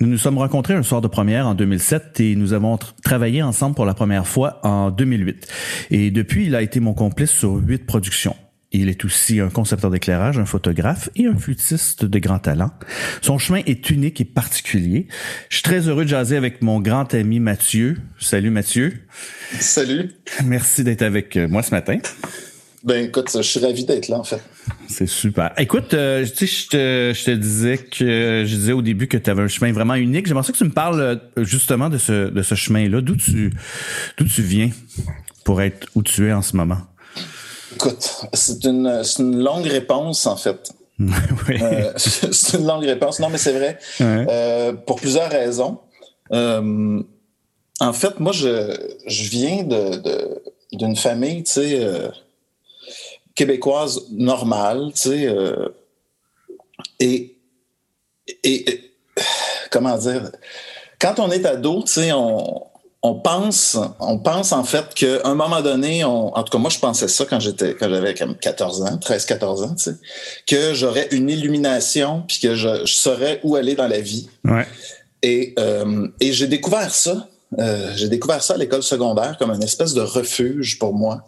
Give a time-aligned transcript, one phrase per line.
[0.00, 3.74] Nous nous sommes rencontrés un soir de première en 2007 et nous avons travaillé ensemble
[3.74, 5.46] pour la première fois en 2008.
[5.90, 8.34] Et depuis, il a été mon complice sur huit productions.
[8.72, 12.70] Il est aussi un concepteur d'éclairage, un photographe et un flûtiste de grand talent.
[13.20, 15.06] Son chemin est unique et particulier.
[15.50, 17.98] Je suis très heureux de jaser avec mon grand ami Mathieu.
[18.18, 18.94] Salut Mathieu.
[19.58, 20.12] Salut.
[20.46, 21.98] Merci d'être avec moi ce matin.
[22.82, 24.40] Ben écoute, je suis ravi d'être là en fait.
[24.88, 25.52] C'est super.
[25.58, 29.18] Écoute, euh, tu sais, je te, je te disais que je disais au début que
[29.18, 30.26] tu avais un chemin vraiment unique.
[30.26, 33.02] J'aimerais ça que tu me parles euh, justement de ce, de ce chemin-là.
[33.02, 33.52] D'où tu,
[34.16, 34.70] d'où tu viens
[35.44, 36.78] pour être où tu es en ce moment?
[37.74, 40.72] Écoute, c'est une, une longue réponse en fait.
[40.98, 41.58] oui.
[41.60, 43.20] euh, c'est une longue réponse.
[43.20, 43.78] Non, mais c'est vrai.
[44.00, 44.26] Ouais.
[44.30, 45.80] Euh, pour plusieurs raisons.
[46.32, 48.74] En fait, moi, je,
[49.06, 50.42] je viens de, de
[50.72, 52.10] d'une famille, tu sais,
[53.40, 55.68] québécoise normale, tu sais, euh,
[56.98, 57.38] et,
[58.26, 58.92] et, et,
[59.70, 60.30] comment dire,
[61.00, 62.66] quand on est ado, tu sais, on,
[63.00, 66.68] on pense, on pense en fait qu'à un moment donné, on, en tout cas moi
[66.68, 69.96] je pensais ça quand j'étais, quand j'avais comme 14 ans, 13, 14 ans, tu sais,
[70.46, 74.28] que j'aurais une illumination puis que je, je, saurais où aller dans la vie.
[74.44, 74.66] Ouais.
[75.22, 77.26] Et, euh, et j'ai découvert ça.
[77.58, 81.26] Euh, j'ai découvert ça à l'école secondaire comme une espèce de refuge pour moi.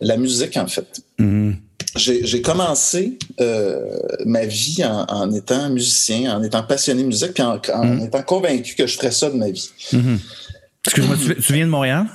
[0.00, 1.02] La musique, en fait.
[1.18, 1.54] Mm-hmm.
[1.96, 7.42] J'ai commencé euh, ma vie en, en, étant musicien, en étant passionné de musique, puis
[7.42, 8.06] en, en mm-hmm.
[8.06, 9.70] étant convaincu que je ferais ça de ma vie.
[9.92, 10.18] Mm-hmm.
[10.86, 12.06] Excuse-moi, tu, tu, viens de Montréal?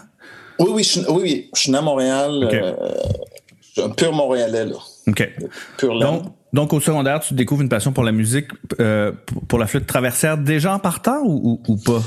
[0.60, 2.44] Oui, oui, je, oui, oui, je suis né à Montréal.
[2.46, 2.62] Okay.
[2.62, 2.74] Euh,
[3.62, 4.78] je suis un pur Montréalais, là.
[5.08, 5.30] OK.
[5.78, 8.48] Pur donc, donc, au secondaire, tu découvres une passion pour la musique,
[9.48, 12.02] pour la flûte traversière, déjà en partant ou, ou, ou pas?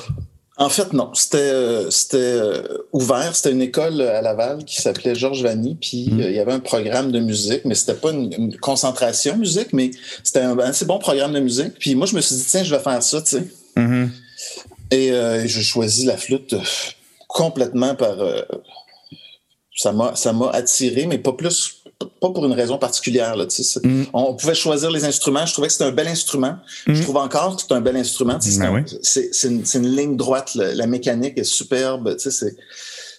[0.60, 1.10] En fait, non.
[1.14, 2.38] C'était euh, c'était
[2.92, 3.34] ouvert.
[3.34, 5.76] C'était une école à Laval qui s'appelait Georges Vanny.
[5.80, 6.22] Puis Mm-hmm.
[6.22, 9.72] euh, il y avait un programme de musique, mais c'était pas une, une, concentration musique,
[9.72, 9.90] mais
[10.22, 11.74] c'était un assez bon programme de musique.
[11.78, 13.44] Puis moi, je me suis dit, tiens, je vais faire ça, tu sais.
[13.76, 14.08] Mm-hmm.
[14.92, 16.54] Et euh, je choisis la flûte
[17.28, 18.20] complètement par.
[18.20, 18.42] Euh,
[19.74, 21.79] ça m'a attiré, mais pas plus
[22.20, 23.36] pas pour une raison particulière.
[23.36, 24.04] Là, mm.
[24.12, 25.46] On pouvait choisir les instruments.
[25.46, 26.56] Je trouvais que c'était un bel instrument.
[26.86, 26.94] Mm.
[26.94, 28.38] Je trouve encore que c'est un bel instrument.
[28.40, 28.82] C'est ben oui.
[29.44, 30.54] une, une, ligne droite.
[30.54, 32.16] La, la mécanique est superbe.
[32.18, 32.56] C'est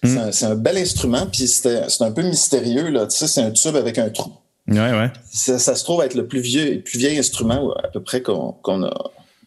[0.02, 0.18] mm.
[0.18, 1.26] un, un, bel instrument.
[1.26, 2.92] Puis c'est un peu mystérieux.
[3.08, 4.32] C'est un tube avec un trou.
[4.68, 5.12] Ouais, ouais.
[5.32, 8.22] Ça, ça, se trouve être le plus vieux, le plus vieil instrument à peu près
[8.22, 8.94] qu'on qu a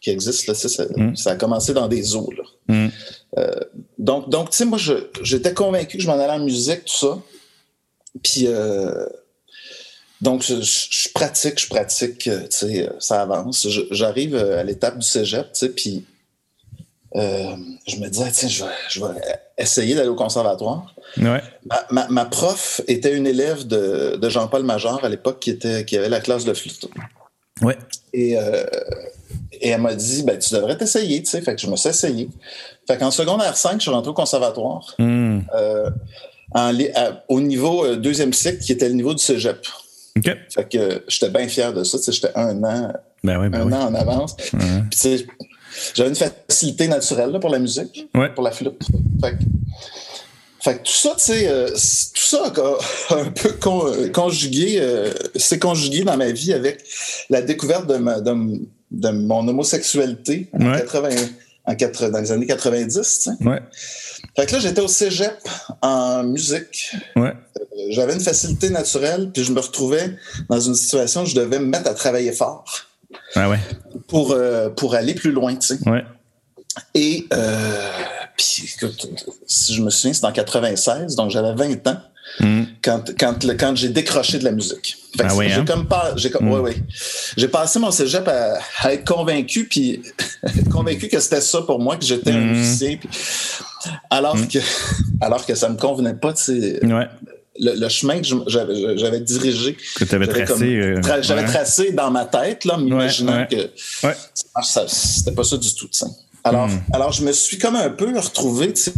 [0.00, 0.46] qui existe.
[0.46, 2.30] Là, ça, ça, ça, a commencé dans des eaux.
[2.70, 3.50] Euh,
[3.98, 4.78] donc, donc tu sais, moi,
[5.22, 7.18] j'étais convaincu que je m'en allais en musique, tout ça.
[8.22, 9.06] Puis, euh,
[10.20, 13.66] donc, je, je, pratique, je pratique, tu sais, ça avance.
[13.90, 16.04] J'arrive à l'étape du cégep, tu sais, puis
[17.16, 17.56] euh,
[17.86, 19.20] je me disais, tiens, je vais, je vais
[19.56, 20.94] essayer d'aller au conservatoire.
[21.16, 21.42] Ouais.
[21.64, 25.84] Ma, ma, ma, prof était une élève de, de Jean-Paul Major à l'époque qui, était,
[25.84, 26.88] qui avait la classe de flûte.
[27.62, 27.78] Ouais.
[28.12, 28.64] Et, euh,
[29.52, 31.40] et elle m'a dit, ben, tu devrais t'essayer, tu sais.
[31.40, 32.28] Fait que je me suis essayé.
[32.86, 34.94] Fait qu'en secondaire 5, je suis rentré au conservatoire.
[34.98, 35.40] Mm.
[35.54, 35.90] Euh,
[36.52, 39.66] en, à, au niveau euh, deuxième cycle, qui était le niveau du cégep.
[40.24, 41.98] Fait que j'étais bien fier de ça.
[42.10, 43.74] J'étais un an, ben oui, ben un oui.
[43.74, 44.36] an en avance.
[44.52, 44.60] Ouais.
[44.90, 45.26] Puis,
[45.94, 48.30] j'avais une facilité naturelle là, pour la musique, ouais.
[48.30, 48.82] pour la flûte.
[49.20, 49.36] Fait que,
[50.60, 51.76] fait que tout ça, tu sais, euh, tout
[52.22, 56.82] ça a un peu con, conjugué, euh, c'est conjugué dans ma vie avec
[57.30, 58.32] la découverte de, ma, de,
[58.90, 60.80] de mon homosexualité en, ouais.
[60.80, 61.10] 80,
[61.66, 62.94] en 80, dans les années 90.
[62.94, 63.30] Tu sais.
[63.44, 63.60] Ouais.
[64.36, 65.36] Fait que là, j'étais au cégep
[65.82, 66.92] en musique.
[67.16, 67.34] Ouais.
[67.90, 70.16] J'avais une facilité naturelle, puis je me retrouvais
[70.48, 72.64] dans une situation où je devais me mettre à travailler fort.
[73.34, 73.58] Ah ouais.
[74.08, 75.88] Pour, euh, pour aller plus loin, tu sais.
[75.88, 76.04] Ouais.
[76.94, 77.90] Et, euh,
[78.36, 79.08] puis, écoute,
[79.46, 81.98] si je me souviens, c'est en 96, donc j'avais 20 ans.
[82.40, 82.62] Mm.
[82.82, 84.96] Quand, quand, quand j'ai décroché de la musique.
[85.18, 86.50] Ah oui, j'ai comme pas, j'ai mm.
[86.50, 86.76] ouais, ouais.
[87.36, 90.02] J'ai passé mon cégep à, à être convaincu puis
[90.72, 92.36] convaincu que c'était ça pour moi que j'étais mm.
[92.36, 93.08] un musicien puis,
[94.10, 94.58] alors que
[95.20, 97.08] alors que ça me convenait pas tu sais ouais.
[97.58, 98.26] le, le, chemin que
[98.96, 101.46] j'avais dirigé que tu avais tracé tra j'avais ouais.
[101.46, 103.70] tracé dans ma tête là m'imaginant ouais, que
[104.92, 105.88] c'était pas ça du tout
[106.44, 106.80] alors Mm.
[106.92, 108.92] alors je me suis comme un peu retrouvé tu sais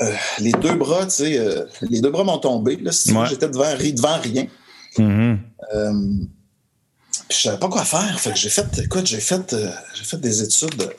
[0.00, 2.76] euh, les deux bras, tu sais, euh, les deux bras m'ont tombé.
[2.76, 3.26] Là, si ouais.
[3.28, 4.46] j'étais devant, devant rien.
[4.96, 5.38] Mm -hmm.
[5.74, 5.92] euh,
[7.28, 8.20] Puis je savais pas quoi faire.
[8.20, 9.56] Fait que j'ai fait, écoute, j'ai fait,
[9.94, 10.90] j'ai fait des études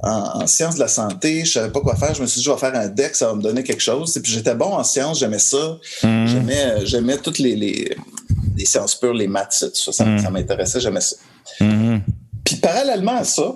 [0.00, 1.44] en, sciences de la santé.
[1.44, 2.14] Je savais pas quoi faire.
[2.14, 4.16] Je me suis dit, je vais faire un deck, ça va me donner quelque chose.
[4.16, 5.78] Et puis j'étais bon en sciences, j'aimais ça.
[6.02, 6.26] Mm-hmm.
[6.26, 9.92] J'aimais, j'aimais toutes les, les, sciences pures, les maths, tout ça.
[9.92, 10.30] Ça, mm-hmm.
[10.30, 11.16] m'intéressait, j'aimais ça.
[11.60, 12.00] Mm-hmm.
[12.44, 13.48] Puis parallèlement à ça,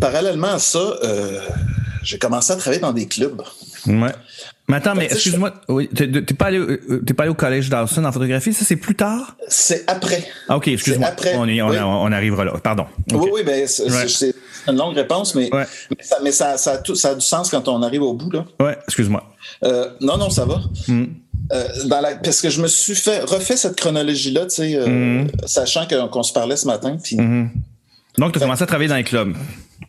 [0.00, 1.40] parallèlement à ça, euh,
[2.02, 3.42] j'ai commencé à travailler dans des clubs.
[3.86, 4.12] Ouais.
[4.70, 8.04] Mais attends, mais excuse-moi, oui, t'es pas allé, euh, t'es pas allé au collège Dawson
[8.04, 9.36] en photographie, ça c'est plus tard?
[9.48, 10.24] C'est après.
[10.48, 11.08] Ah, ok, excuse-moi.
[11.08, 11.34] Après.
[11.34, 12.52] On, on, arrivera là.
[12.62, 12.86] Pardon.
[13.12, 14.34] Oui, oui, ben, c'est
[14.68, 15.50] une longue réponse, mais,
[16.22, 18.44] mais, ça, ça, a tout, ça, a du sens quand on arrive au bout, là.
[18.60, 19.24] Ouais, excuse-moi.
[19.64, 20.60] Euh, non, non, ça va.
[20.86, 21.06] Hmm.
[21.52, 25.26] Euh, dans la, parce que je me suis fait refait cette chronologie-là, tu sais, hmm.
[25.46, 26.96] sachant qu'on se parlait ce matin.
[27.02, 27.50] Puis, hmm.
[28.20, 29.34] Donc, tu as commencé à travailler dans les clubs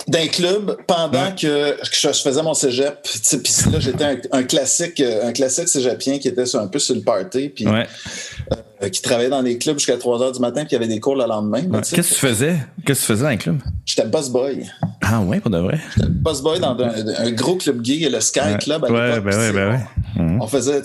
[0.07, 2.97] d'un club pendant que, je faisais mon cégep.
[3.03, 7.01] Puis là, j'étais un, classique, euh, un classique cégepien qui était un peu sur le
[7.01, 10.75] party, puis euh, qui travaillait dans les clubs jusqu'à 3 heures du matin, puis qui
[10.75, 11.61] avait des cours le lendemain.
[11.61, 12.57] Qu'est-ce que tu faisais?
[12.85, 13.59] Qu'est-ce que tu faisais dans les clubs?
[13.85, 14.65] J'étais boss boy.
[15.01, 15.79] Ah ouais, pour de vrai?
[15.95, 19.51] J'étais boss boy dans un, gros club gay, le Sky Club à Ouais, ben ouais,
[19.51, 20.37] ben ouais.
[20.39, 20.81] On faisait,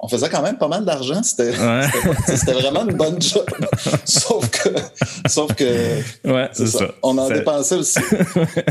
[0.00, 1.22] on faisait quand même pas mal d'argent.
[1.22, 1.50] C'était
[2.52, 3.46] vraiment une bonne job.
[4.04, 4.68] sauf que,
[5.28, 6.86] sauf que ouais, c'est ça.
[7.02, 8.00] On en dépensait aussi.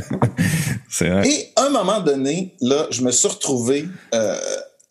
[0.89, 1.27] c'est vrai.
[1.27, 4.38] Et à un moment donné, là, je me suis retrouvé euh,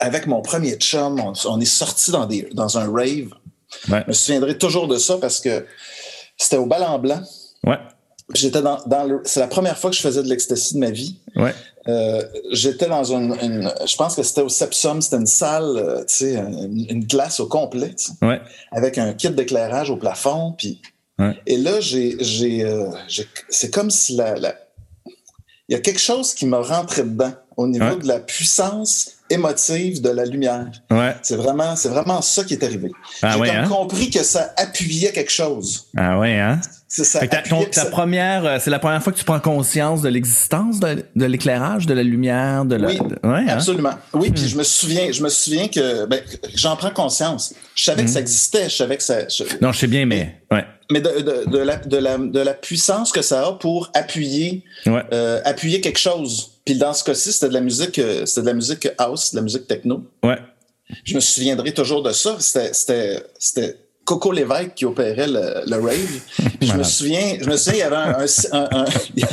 [0.00, 1.20] avec mon premier chum.
[1.44, 3.30] On, est sorti dans, des, dans un rave.
[3.88, 5.64] Je me souviendrai toujours de ça parce que
[6.36, 7.22] c'était au bal en blanc.
[7.64, 7.78] Ouais.
[8.32, 9.20] J'étais dans, dans le.
[9.24, 11.18] C'est la première fois que je faisais de l'ecstasy de ma vie.
[11.36, 11.54] Ouais.
[11.88, 12.22] Euh,
[12.52, 13.36] j'étais dans une,
[13.86, 17.46] Je pense que c'était au Sepsum, c'était une salle, euh, tu sais, une, glace au
[17.46, 17.94] complet.
[18.22, 18.40] Ouais.
[18.72, 20.54] Avec un kit d'éclairage au plafond.
[20.56, 20.80] Puis.
[21.18, 21.36] Ouais.
[21.46, 22.16] Et là, j'ai.
[22.20, 22.88] j'ai, euh,
[23.50, 24.54] c'est comme si la, la.
[25.68, 30.02] Il y a quelque chose qui m'a rentré dedans au niveau de la puissance émotive
[30.02, 30.70] de la lumière.
[30.90, 31.14] Ouais.
[31.22, 32.90] C'est vraiment, c'est vraiment ça qui est arrivé.
[33.22, 33.68] Ah J'ai ouais, comme hein?
[33.68, 35.86] compris que ça appuyait quelque chose.
[35.96, 36.60] Ah ouais, hein?
[36.96, 37.86] C'est ça.
[37.90, 41.94] première, euh, c'est la première fois que tu prends conscience de l'existence de, l'éclairage, de
[41.94, 42.88] la lumière, de la.
[42.88, 43.46] Oui, hein?
[43.48, 43.94] absolument.
[44.12, 44.48] Oui, puis hmm.
[44.48, 46.20] je me souviens, je me souviens que ben,
[46.54, 47.52] j'en prends conscience.
[47.74, 48.22] Je savais que ça hmm.
[48.22, 49.22] existait, je savais que ça.
[49.60, 50.64] Non, je sais bien, mais ouais.
[50.92, 51.08] Mais de,
[51.58, 56.60] la, de, la, de la puissance que ça a pour appuyer, euh, appuyer quelque chose.
[56.64, 59.38] Puis dans ce cas-ci, c'était de la musique, euh, c'était de la musique house, de
[59.38, 60.04] la musique techno.
[60.22, 60.38] Ouais.
[61.02, 62.36] Je me souviendrai toujours de ça.
[62.38, 62.70] C'était,
[63.38, 66.20] c'était Coco Lévesque qui opérait le, le rave.
[66.60, 68.18] je me souviens, je me souviens, il y avait un,
[68.52, 68.84] un,
[69.16, 69.24] il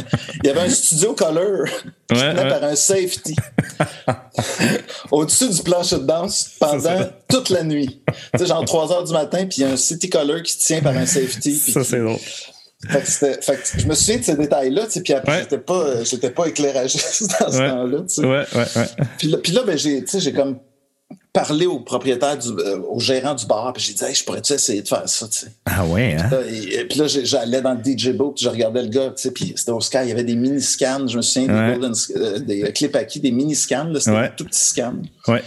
[0.45, 1.67] y avait un studio color
[2.07, 3.35] qui ouais, par un safety
[5.11, 8.01] au-dessus du plancher de danse pendant toute la nuit.
[8.33, 10.53] Tu sais, genre 3 heures du matin, puis il y a un city color qui
[10.53, 11.55] se tient par un safety.
[11.55, 12.17] Ça, c'est drôle.
[12.89, 15.59] Fait que, fait que je me souviens de ces détails-là, tu sais, puis après, j'étais
[15.59, 16.97] pas, pas éclairagé
[17.39, 18.21] dans ce temps-là, tu sais.
[18.21, 19.05] Ouais, ouais, ouais.
[19.19, 20.57] Puis là, puis là ben, j'ai, tu sais, j'ai comme
[21.33, 24.53] parler au propriétaire, du, euh, au gérant du bar, puis j'ai dit, hey, je pourrais-tu
[24.53, 25.51] essayer de faire ça, tu sais?
[25.65, 26.29] Ah ouais, hein?
[26.89, 29.71] Puis là, j'allais dans le DJ boot, je regardais le gars, tu sais, puis c'était
[29.71, 32.95] au Sky, il y avait des mini-scans, je me souviens des, golden, euh, des clips
[32.95, 34.95] acquis, des mini-scans, c'était des tout petits scans.
[35.27, 35.41] Ouais.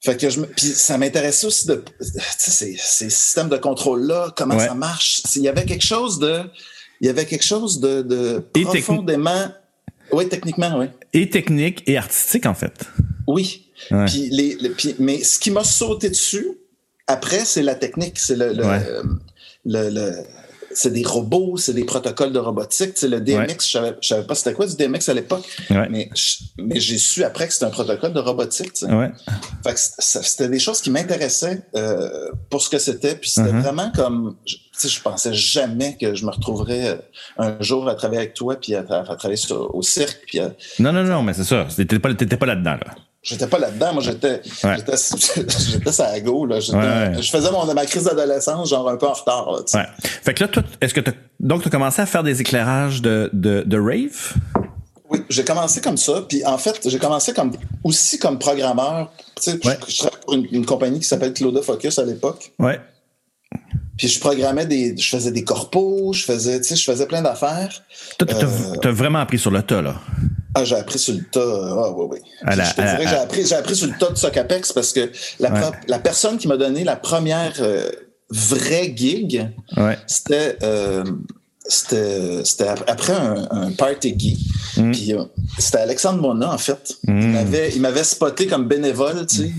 [0.00, 3.56] Fait que je me, puis ça m'intéressait aussi de, tu sais, ces, ces, systèmes de
[3.56, 5.22] contrôle-là, comment ça marche.
[5.36, 6.42] Il y avait quelque chose de,
[7.00, 9.48] il y avait quelque chose de, de profondément,
[10.12, 10.86] oui, techniquement, oui.
[11.12, 12.86] Et technique et artistique, en fait.
[13.26, 13.67] Oui.
[14.06, 14.58] Puis les,
[14.98, 16.58] mais ce qui m'a sauté dessus,
[17.06, 18.52] après, c'est la technique, c'est le,
[19.64, 20.12] le,
[20.74, 22.92] c'est des robots, c'est des protocoles de robotique.
[22.94, 26.10] C'est le DMX, je savais, savais pas c'était quoi du DMX à l'époque, mais,
[26.58, 28.72] mais j'ai su après que c'était un protocole de robotique.
[29.64, 33.14] Fait que c'était des choses qui m'intéressaient euh, pour ce que c'était.
[33.14, 33.62] Puis c'était mm-hmm.
[33.62, 34.56] vraiment comme, je,
[34.86, 36.96] je pensais jamais que je me retrouverais euh,
[37.38, 40.20] un jour à travailler avec toi, puis à, travailler au cirque.
[40.26, 40.40] Puis
[40.78, 41.66] non, non, non, mais c'est ça.
[41.74, 42.76] T'étais pas, pas là-dedans.
[42.84, 42.94] Là.
[43.22, 43.94] J'étais pas là-dedans.
[43.94, 44.96] Moi, j'étais, j'étais,
[45.92, 46.60] ça à go, là.
[46.60, 49.86] Je faisais mon, ma crise d'adolescence, genre un peu en retard, là, ouais.
[50.22, 51.00] Fait que là, est-ce que
[51.40, 54.34] donc, tu as commencé à faire des éclairages de, de, de rave?
[55.10, 56.24] Oui, j'ai commencé comme ça.
[56.28, 59.10] Puis en fait, j'ai commencé comme aussi comme programmeur.
[59.40, 59.58] Tu sais,
[59.88, 62.52] je, travaillais pour une, compagnie qui s'appelle Cloda Focus à l'époque.
[62.58, 62.80] Ouais.
[63.96, 67.22] Puis je programmais des, je faisais des corpos, je faisais, tu sais, je faisais plein
[67.22, 67.82] d'affaires.
[68.18, 69.96] Toi, t'as, euh, vraiment appris sur le tas, là.
[70.54, 71.40] Ah, j'ai appris sur le tas.
[71.40, 72.18] Ah, oui, oui.
[72.42, 75.10] je te dirais que j'ai appris, j'ai appris sur le tas de Socapex parce que
[75.40, 77.90] la, la personne qui m'a donné la première euh,
[78.30, 79.48] vraie gig,
[80.06, 81.04] c'était euh,
[81.68, 84.36] c'était après un, un party gay.
[84.78, 84.92] Mm.
[84.92, 85.24] Puis euh,
[85.58, 86.96] c'était Alexandre Mona, en fait.
[87.06, 87.36] Mm.
[87.74, 89.52] Il m'avait spoté comme bénévole, tu sais,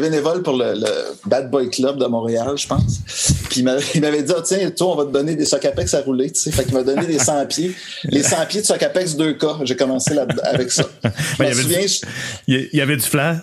[0.00, 0.74] bénévole pour le,
[1.26, 3.00] Bad Boy Club de Montréal, je pense.
[3.48, 6.30] Puis il m'avait dit, ah, tiens, toi, on va te donner des Socapex à rouler,
[6.30, 6.50] tu sais.
[6.50, 7.74] Fait qu'il m'a donné des 100 pieds.
[8.04, 9.64] Les 100 pieds de Socapex 2K.
[9.64, 10.84] J'ai commencé là avec ça.
[11.38, 11.86] Ben, il, y souviens,
[12.46, 13.40] il y avait du flair.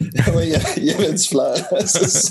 [0.00, 1.54] oui, il y avait du flair,
[1.86, 2.30] c'est ça.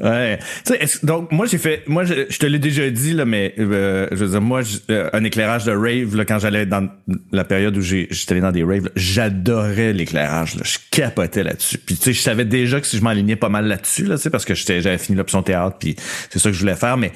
[0.00, 0.38] Ouais.
[0.64, 4.08] Tu sais, donc moi j'ai fait, moi je, te l'ai déjà dit là, mais euh,
[4.10, 6.88] je veux dire moi euh, un éclairage de rave là, quand j'allais dans
[7.30, 10.56] la période où j'étais allé dans des raves, j'adorais l'éclairage.
[10.64, 11.76] Je capotais là-dessus.
[11.76, 14.22] Puis tu sais, je savais déjà que si je m'alignais pas mal là-dessus là, tu
[14.22, 15.94] sais, parce que j'avais fini l'option théâtre, puis
[16.30, 16.96] c'est ça que je voulais faire.
[16.96, 17.12] Mais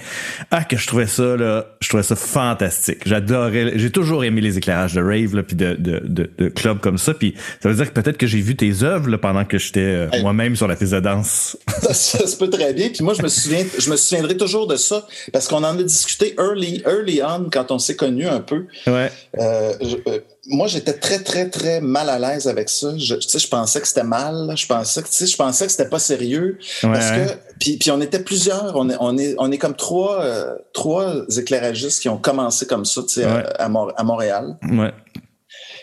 [0.50, 2.99] ah que je trouvais ça là, je trouvais ça fantastique.
[3.06, 6.80] J'adorais, j'ai toujours aimé les éclairages de rave là, puis de, de, de, de clubs
[6.80, 7.14] comme ça.
[7.14, 9.80] Puis ça veut dire que peut-être que j'ai vu tes œuvres là, pendant que j'étais
[9.80, 11.56] euh, moi-même sur la piste de danse.
[11.83, 12.88] ça, ça peut très bien.
[12.88, 15.82] Puis moi, je me souviens, je me souviendrai toujours de ça parce qu'on en a
[15.82, 18.66] discuté early, early on quand on s'est connus un peu.
[18.87, 19.11] Ouais.
[19.38, 19.73] Euh,
[20.06, 22.96] euh, moi, j'étais très, très, très mal à l'aise avec ça.
[22.96, 24.52] Je, tu sais, je pensais que c'était mal.
[24.56, 26.58] Je pensais que, tu sais, je pensais que c'était pas sérieux.
[26.82, 28.76] parce que, puis, puis on était plusieurs.
[28.76, 32.85] On est, on est, on est comme trois, euh, trois éclairagistes qui ont commencé comme
[32.85, 34.56] ça, tu sais, à, à, Montréal.
[34.70, 34.92] Ouais.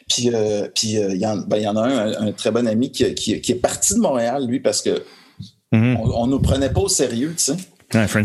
[0.10, 2.92] Puis, euh, puis il y, en, ben, y en a un, un, très bon ami
[2.92, 5.04] qui, qui, qui, est parti de Montréal, lui, parce que
[5.74, 5.98] Mm-hmm.
[5.98, 7.56] On, ne nous prenait pas au sérieux, tu sais.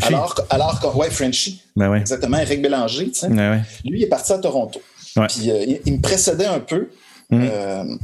[0.03, 1.63] Alors, alors que, ouais, Frenchy.
[1.77, 2.01] Ben ouais.
[2.01, 3.29] Exactement, Eric Bélanger, tu sais.
[3.29, 3.63] Ben ouais.
[3.85, 4.81] Lui, il est parti à Toronto.
[5.29, 6.89] Puis euh, il, me précédait un peu.
[7.33, 7.49] Mm-hmm.
[7.51, 7.97] Euh,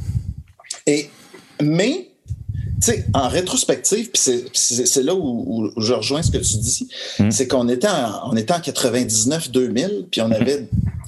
[0.86, 1.10] et,
[1.62, 2.08] mais,
[2.82, 7.30] tu sais, en rétrospective, puis c'est là où, je rejoins ce que tu dis, mm-hmm.
[7.30, 10.66] c'est qu'on était en, on était en 99-2000, puis on avait,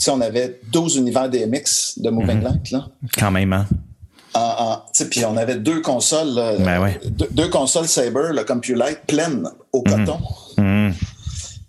[0.08, 2.88] on avait 12 univers DMX de Moving Light, là.
[3.18, 3.66] Quand même, hein?
[5.10, 6.92] Puis on avait deux consoles, ben
[7.30, 10.06] deux, consoles Saber, le Light, pleines au mhm.
[10.06, 10.18] coton.
[10.58, 10.94] Mhm.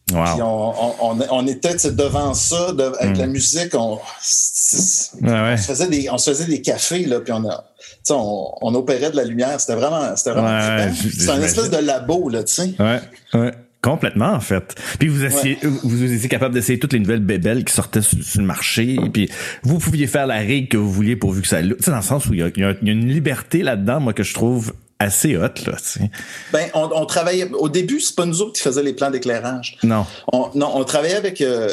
[0.08, 5.12] Puis on, était devant ça, avec la musique, on, se
[5.58, 7.66] faisait des, on faisait des cafés, là, puis on, a,
[8.12, 9.60] on, opérait de la lumière.
[9.60, 12.74] C'était vraiment, c'était vraiment C'était un espèce de labo, là, tu sais.
[12.80, 13.02] Ouais,
[13.34, 13.52] ouais.
[13.82, 14.76] Complètement, en fait.
[15.00, 18.46] Puis vous, essayez, vous étiez capable d'essayer toutes les nouvelles bébelles qui sortaient sur, le
[18.46, 18.98] marché.
[19.14, 19.30] Puis
[19.64, 21.62] vous pouviez faire la règle que vous vouliez pourvu que ça...
[21.62, 24.34] Tu sais, dans le sens où il y a une liberté là-dedans, moi, que je
[24.34, 26.12] trouve assez hot, là, tu sais.
[26.52, 27.50] Ben, on, on, travaillait.
[27.54, 29.78] Au début, c'est pas nous autres qui faisaient les plans d'éclairage.
[29.84, 30.06] Non.
[30.34, 31.42] On, non, on travaillait avec.
[31.42, 31.70] Euh,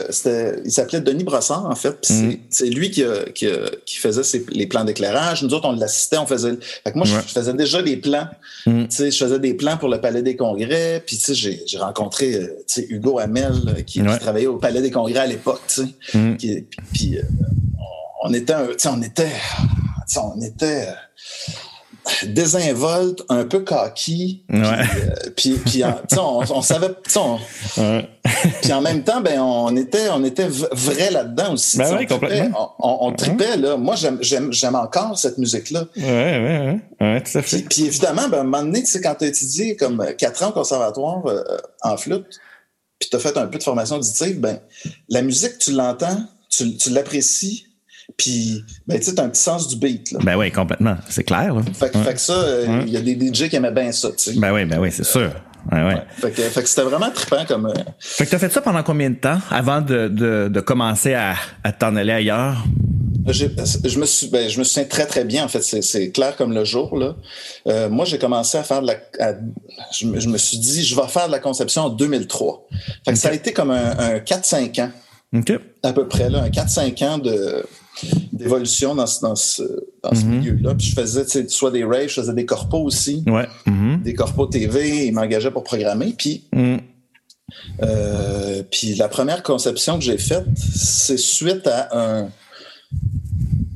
[0.64, 2.11] il s'appelait Denis Brossard, en fait.
[2.11, 2.33] Mm.
[2.50, 3.02] C'est lui qui,
[3.35, 3.49] qui,
[3.87, 5.43] qui faisait ses, les plans d'éclairage.
[5.43, 6.57] Nous autres, on l'assistait, on faisait.
[6.61, 8.28] Fait que moi, je faisais déjà des plans.
[8.66, 8.85] Mm.
[8.85, 11.02] Tu sais, je faisais des plans pour le Palais des Congrès.
[11.07, 14.59] Puis, tu sais, j'ai rencontré euh, tu sais, Hugo Hamel, euh, qui, qui, travaillait au
[14.59, 16.19] Palais des Congrès à l'époque, tu sais.
[16.19, 16.37] Mm.
[16.93, 17.19] Puis,
[18.23, 19.33] on était, tu sais, on était,
[20.16, 20.88] on était
[22.26, 24.44] désinvolte, un peu cocky.
[24.49, 24.61] Ouais.
[25.37, 25.82] Puis, euh, puis,
[26.18, 27.38] on, on, savait, on,
[27.78, 28.08] ouais.
[28.62, 31.78] puis en même temps, ben on était, on était vrai là-dedans aussi.
[31.78, 32.75] Ben oui, complètement.
[32.78, 33.76] On, on, tripait là.
[33.76, 35.87] Moi, j'aime, j'aime encore cette musique-là.
[37.25, 37.58] Tout à fait.
[37.58, 40.04] Puis, puis évidemment, ben, à un moment donné, tu sais, quand tu as étudié comme
[40.18, 41.42] quatre ans au conservatoire euh,
[41.82, 42.40] en flûte,
[42.99, 44.61] puis tu as fait un peu de formation auditive, ben
[45.08, 47.66] la musique, tu l'entends, tu, tu l'apprécies
[48.16, 50.12] puis, ben, tu sais, t'as un petit sens du beat.
[50.12, 50.20] Là.
[50.23, 50.96] Ben oui, complètement.
[51.08, 51.54] C'est clair.
[51.54, 51.62] Là.
[51.73, 54.32] Fait, fait, que ça, euh, il y a des DJ qui aimaient bien ça, tu
[54.32, 54.38] sais.
[54.38, 55.30] Ben oui, ben oui, c'est sûr.
[55.73, 56.02] Ouais, ouais.
[56.18, 57.66] Fait que, fait que c'était vraiment trippant comme.
[57.66, 57.75] Euh...
[57.99, 61.37] Fait que t'as fait ça pendant combien de temps avant de, de, de commencer à,
[61.62, 62.62] à t'en aller ailleurs?
[63.26, 65.62] Je, me suis, ben, je me souviens très très bien en fait.
[65.62, 67.16] C'est clair comme le jour là.
[67.66, 68.96] Euh, moi, j'ai commencé à faire de la.
[69.18, 69.32] À,
[69.99, 72.68] je, me, je, me suis dit, je vais faire de la conception en 2003.
[73.06, 74.90] Fait que ça a été comme un, un 4-5 ans.
[75.34, 75.58] Okay.
[75.82, 77.64] À peu près là, un 4-5 ans de
[78.32, 79.62] d'évolution dans ce, dans ce,
[80.02, 80.26] dans ce mm-hmm.
[80.26, 80.74] milieu-là.
[80.74, 83.22] Puis je faisais soit des raves, je faisais des corpos aussi.
[83.26, 83.46] Ouais.
[83.66, 84.02] Mm-hmm.
[84.02, 86.14] Des corpos TV, ils m'engageaient pour programmer.
[86.16, 86.76] Puis, mm.
[87.82, 91.88] euh, puis la première conception que j'ai faite, c'est suite à
[92.22, 92.28] un,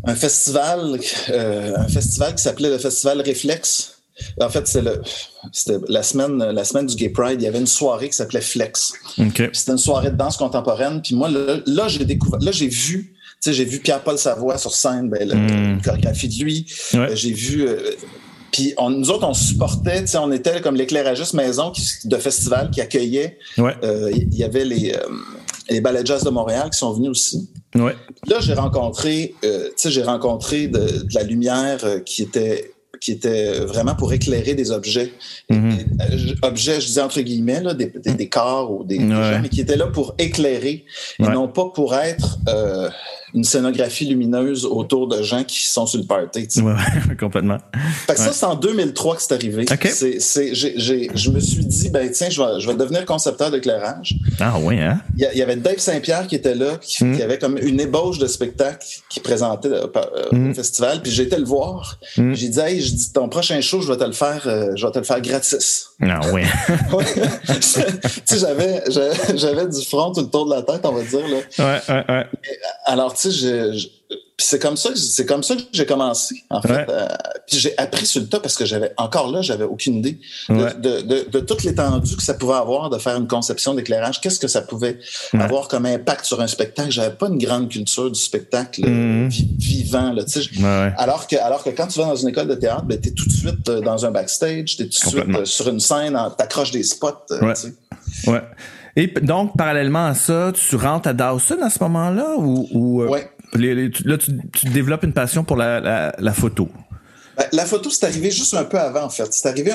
[0.04, 0.98] un festival,
[1.30, 3.94] euh, un festival qui s'appelait le Festival Réflexe.
[4.40, 7.40] En fait, c'était la semaine, la semaine du Gay Pride.
[7.40, 8.92] Il y avait une soirée qui s'appelait Flex.
[9.16, 9.50] Okay.
[9.52, 11.00] C'était une soirée de danse contemporaine.
[11.02, 14.74] Puis moi, là, là j'ai découvert, là, j'ai vu sais, j'ai vu Pierre-Paul Savoie sur
[14.74, 15.82] scène, ben, la, mm.
[15.82, 16.66] chorégraphie de lui.
[16.94, 17.14] Ouais.
[17.14, 17.66] j'ai vu.
[17.66, 17.76] Euh,
[18.52, 22.80] puis on, nous autres, on supportait, on était comme l'éclairagiste maison qui, de festival qui
[22.80, 23.38] accueillait.
[23.56, 23.74] Il ouais.
[23.84, 25.06] euh, y avait les, euh,
[25.68, 27.50] les ballets jazz de Montréal qui sont venus aussi.
[27.74, 27.94] Ouais.
[28.26, 33.94] Là, j'ai rencontré, euh, j'ai rencontré de, de, la lumière qui était qui était vraiment
[33.94, 35.12] pour éclairer des objets.
[35.50, 36.38] Mm-hmm.
[36.42, 39.04] objets, je disais entre guillemets, là, des, des, des corps ou des, ouais.
[39.04, 40.84] des gens, mais qui étaient là pour éclairer
[41.20, 42.88] et non pas pour être euh,
[43.34, 46.48] une scénographie lumineuse autour de gens qui sont sur le party.
[46.48, 46.62] Tu sais.
[46.62, 46.74] Ouais,
[47.20, 47.58] complètement.
[48.06, 48.26] Fait que ouais.
[48.26, 49.64] ça, c'est en 2003 que c'est arrivé.
[49.70, 49.88] Okay.
[49.88, 53.04] C'est, c'est, j'ai, j'ai, je me suis dit, ben tiens, je vais, je vais devenir
[53.04, 54.16] concepteur d'éclairage.
[54.40, 55.00] Ah oui, hein?
[55.16, 57.16] Il y, y, avait Dave Saint-Pierre qui était là, qui, mm.
[57.16, 59.86] qui, avait comme une ébauche de spectacle qui présentait euh,
[60.32, 60.50] mm.
[60.50, 61.02] au festival.
[61.02, 61.98] Puis j'ai été le voir.
[62.16, 62.34] Mm.
[62.34, 64.86] J'ai dit, hey, je dis, ton prochain show, je vais te le faire, euh, je
[64.86, 65.90] vais te le faire gratis.
[66.00, 66.42] Ah oui.
[67.46, 68.82] tu sais, j'avais,
[69.34, 71.26] j'avais du front tout le tour de la tête, on va dire.
[71.28, 71.38] Là.
[71.58, 72.26] Ouais, ouais, ouais.
[72.84, 73.72] Alors, tu sais,
[74.40, 76.86] c'est comme ça que c'est comme ça que j'ai commencé en fait.
[76.88, 77.08] Euh,
[77.48, 81.00] puis j'ai appris sur le tas parce que j'avais encore là, j'avais aucune idée de,
[81.00, 84.20] de, de, toute l'étendue que ça pouvait avoir de faire une conception d'éclairage.
[84.20, 85.00] Qu'est-ce que ça pouvait
[85.32, 86.92] avoir comme impact sur un spectacle?
[86.92, 89.58] J'avais pas une grande culture du spectacle mm-hmm.
[89.58, 90.22] vivant là.
[90.22, 90.50] Tu sais,
[90.96, 93.26] alors que alors que quand tu vas dans une école de théâtre, ben t'es tout
[93.26, 96.70] de suite euh, dans un backstage, t'es tout de suite euh, sur une scène, t'accroches
[96.70, 97.26] des spots.
[97.42, 97.54] Ouais.
[97.54, 97.74] Tu
[98.22, 98.30] sais.
[98.30, 98.42] ouais.
[98.98, 103.30] Et donc, parallèlement à ça, tu rentres à Dawson à ce moment-là ou, ou ouais
[103.54, 106.68] là, tu, développes une passion pour la, photo?
[107.36, 109.32] Ben, la photo, c'est arrivé juste un peu avant, en fait.
[109.32, 109.72] C'est arrivé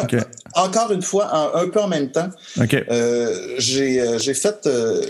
[0.56, 2.30] encore une fois, un peu en même temps.
[2.58, 5.02] Euh, euh, j'ai fait euh,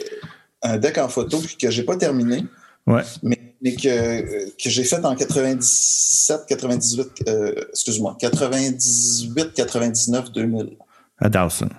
[0.62, 2.46] un deck en photo que j'ai pas terminé.
[2.86, 7.24] Mais, que, j'ai fait en 97, 98,
[7.72, 10.77] excuse-moi, 98, 99, 2000.
[11.20, 11.70] À Dawson.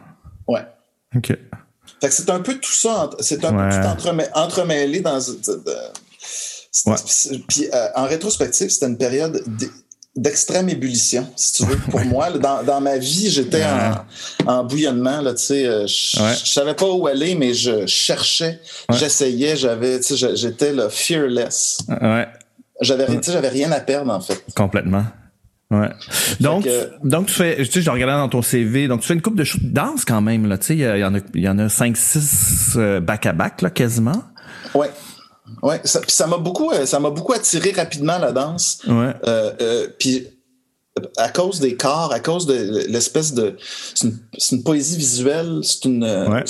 [0.48, 0.64] Ouais.
[1.14, 1.36] OK.
[2.04, 5.18] Fait que c'est un peu tout ça, c'est un peu tout entremêlé dans,
[7.48, 9.42] puis euh, en rétrospective, c'était une période
[10.14, 11.78] d'extrême ébullition, si tu veux.
[11.78, 13.62] Pour moi, dans, ma vie, j'étais
[14.46, 15.22] en, bouillonnement.
[15.22, 20.14] Là, tu sais, euh, je, savais pas où aller, mais je cherchais, j'essayais, j'avais, tu
[20.14, 21.78] sais, j'étais là, fearless.
[21.88, 22.28] Ouais.
[22.82, 24.44] J'avais, j'avais rien à perdre en fait.
[24.54, 25.04] Complètement.
[25.80, 25.90] Ouais.
[26.40, 26.68] Donc,
[27.02, 29.36] donc tu fais, tu sais, je regardais dans ton CV, donc tu fais une coupe
[29.36, 30.58] de shows de danse quand même là.
[30.58, 33.62] Tu sais, il y, en a, il y en a cinq, six back à back
[33.62, 34.22] là, quasiment.
[34.74, 34.90] Ouais.
[35.62, 38.80] Ouais, ça, ça m'a beaucoup, euh, ça m'a beaucoup attiré rapidement la danse.
[38.86, 39.12] Ouais.
[39.26, 40.26] Euh, euh, puis
[41.16, 43.56] à cause des corps, à cause de l'espèce de,
[43.94, 46.40] c'est une, poésie visuelle, c'est une euh,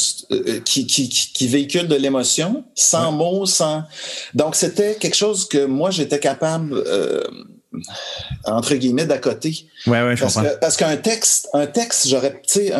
[0.64, 3.85] qui, qui, qui, véhicule de l'émotion, sans mots, sans.
[4.35, 6.85] Donc c'était quelque chose que moi j'étais capable.
[8.45, 9.66] Entre guillemets d'à côté.
[9.87, 10.50] Ouais, ouais, je parce comprends.
[10.50, 12.73] Que, parce qu'un texte, un texte, j'aurais, tu sais,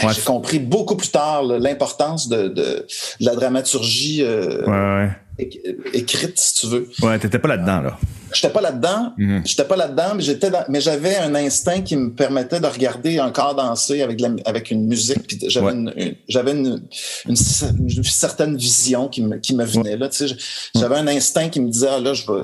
[0.00, 2.86] j'ai compris beaucoup plus tard l'importance de, de,
[3.20, 5.08] la dramaturgie euh,
[5.38, 6.88] écrite, si tu veux.
[7.02, 7.98] Ouais, t'étais pas là-dedans, là.
[8.32, 9.14] J'étais pas là-dedans.
[9.16, 9.42] Mhm.
[9.44, 13.30] J'étais pas là-dedans, mais j'étais mais j'avais un instinct qui me permettait de regarder un
[13.30, 15.26] corps danser avec avec une musique.
[15.26, 15.92] Puis j'avais une,
[16.28, 16.82] j'avais une,
[17.26, 20.08] une, certaine vision qui me qui me venait là.
[20.08, 20.36] Tu sais,
[20.74, 22.42] j'avais un instinct qui me disait ah, là je vais.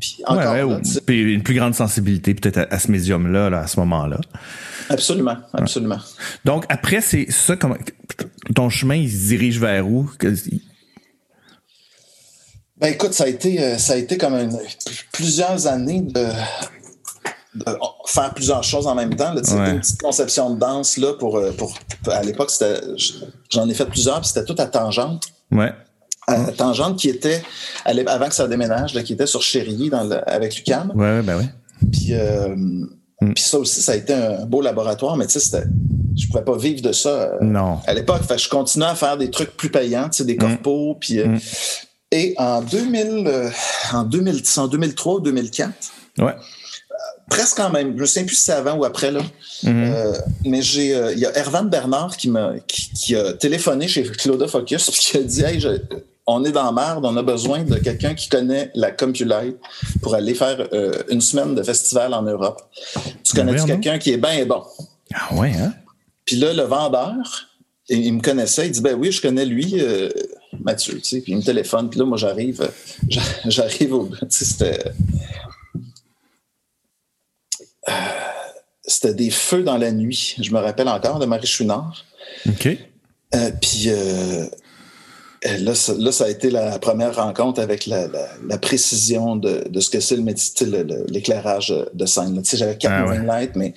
[0.00, 0.80] Puis, encore.
[1.06, 4.20] puis une plus grande sensibilité peut-être à, ce médium-là, là, à ce moment-là.
[4.90, 5.98] Absolument, absolument.
[6.44, 7.76] Donc après, c'est ça, comment
[8.54, 10.08] ton chemin il se dirige vers où?
[12.80, 14.36] Ben écoute, ça a été euh, ça a été comme
[15.12, 16.26] plusieurs années de,
[18.06, 19.32] faire plusieurs choses en même temps.
[19.32, 21.74] Là, Une petite conception de danse là pour, euh, pour
[22.10, 22.80] à l'époque c'était
[23.50, 25.24] j'en ai fait plusieurs puis c'était tout à tangente.
[25.50, 25.72] Ouais.
[26.26, 27.42] À, tangente qui était
[27.84, 29.40] avant que ça déménage là, qui était sur
[29.90, 30.92] dans le, avec Lucam.
[30.94, 31.48] Ouais, ben ouais.
[31.90, 32.54] Puis euh,
[33.20, 33.32] Mm.
[33.32, 35.64] Puis ça aussi, ça a été un beau laboratoire, mais tu sais,
[36.16, 37.78] je pouvais pas vivre de ça euh, non.
[37.86, 38.22] à l'époque.
[38.22, 40.38] Fait je continuais à faire des trucs plus payants, tu sais, des mm.
[40.38, 40.96] corpos.
[41.00, 41.40] Puis, euh, mm.
[42.10, 43.50] Et en 2000, euh,
[43.92, 45.72] en 2000, en 2003 ou 2004,
[46.18, 46.34] ouais.
[47.28, 49.20] presque quand même, je me souviens plus si c'est avant ou après, là.
[49.64, 50.22] Mm-hmm.
[50.44, 54.90] mais j'ai, il y a Ervan Bernard qui m'a, qui, a téléphoné chez Claude Focus,
[54.90, 55.68] puis qui a dit, hey, je,
[56.28, 59.56] on est dans merde, on a besoin de quelqu'un qui connaît la CompuLight
[60.02, 62.60] pour aller faire euh, une semaine de festival en Europe.
[63.24, 64.62] Tu connais quelqu'un qui est bien bon?
[65.14, 65.72] Ah ouais, hein?
[66.26, 67.48] Puis là, le vendeur,
[67.88, 70.10] il me connaissait, il dit ben oui, je connais lui, euh,
[70.60, 74.10] Mathieu, tu sais, puis il me téléphone, puis là, moi, j'arrive, euh, j'arrive au.
[74.30, 74.92] c'était.
[78.82, 82.04] c'était des feux dans la nuit, je me rappelle encore de Marie Chouinard.
[82.46, 82.68] OK.
[83.60, 83.90] puis
[85.46, 88.08] euh, là ça, là, ça a été la première rencontre avec la,
[88.46, 90.66] la, précision de, de, ce que c'est le métier,
[91.08, 92.42] l'éclairage de scène.
[92.42, 93.74] Tu sais, j'avais quatre ah moving lights, mais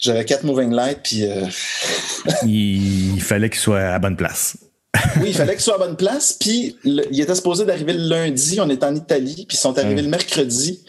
[0.00, 1.46] j'avais quatre moving lights, puis euh...
[2.46, 4.56] il fallait qu'il soit à bonne place.
[5.20, 6.32] oui, il fallait qu'il soit à bonne place.
[6.32, 10.02] Puis il était supposé d'arriver le lundi, on est en Italie, puis ils sont arrivés
[10.02, 10.84] le mercredi.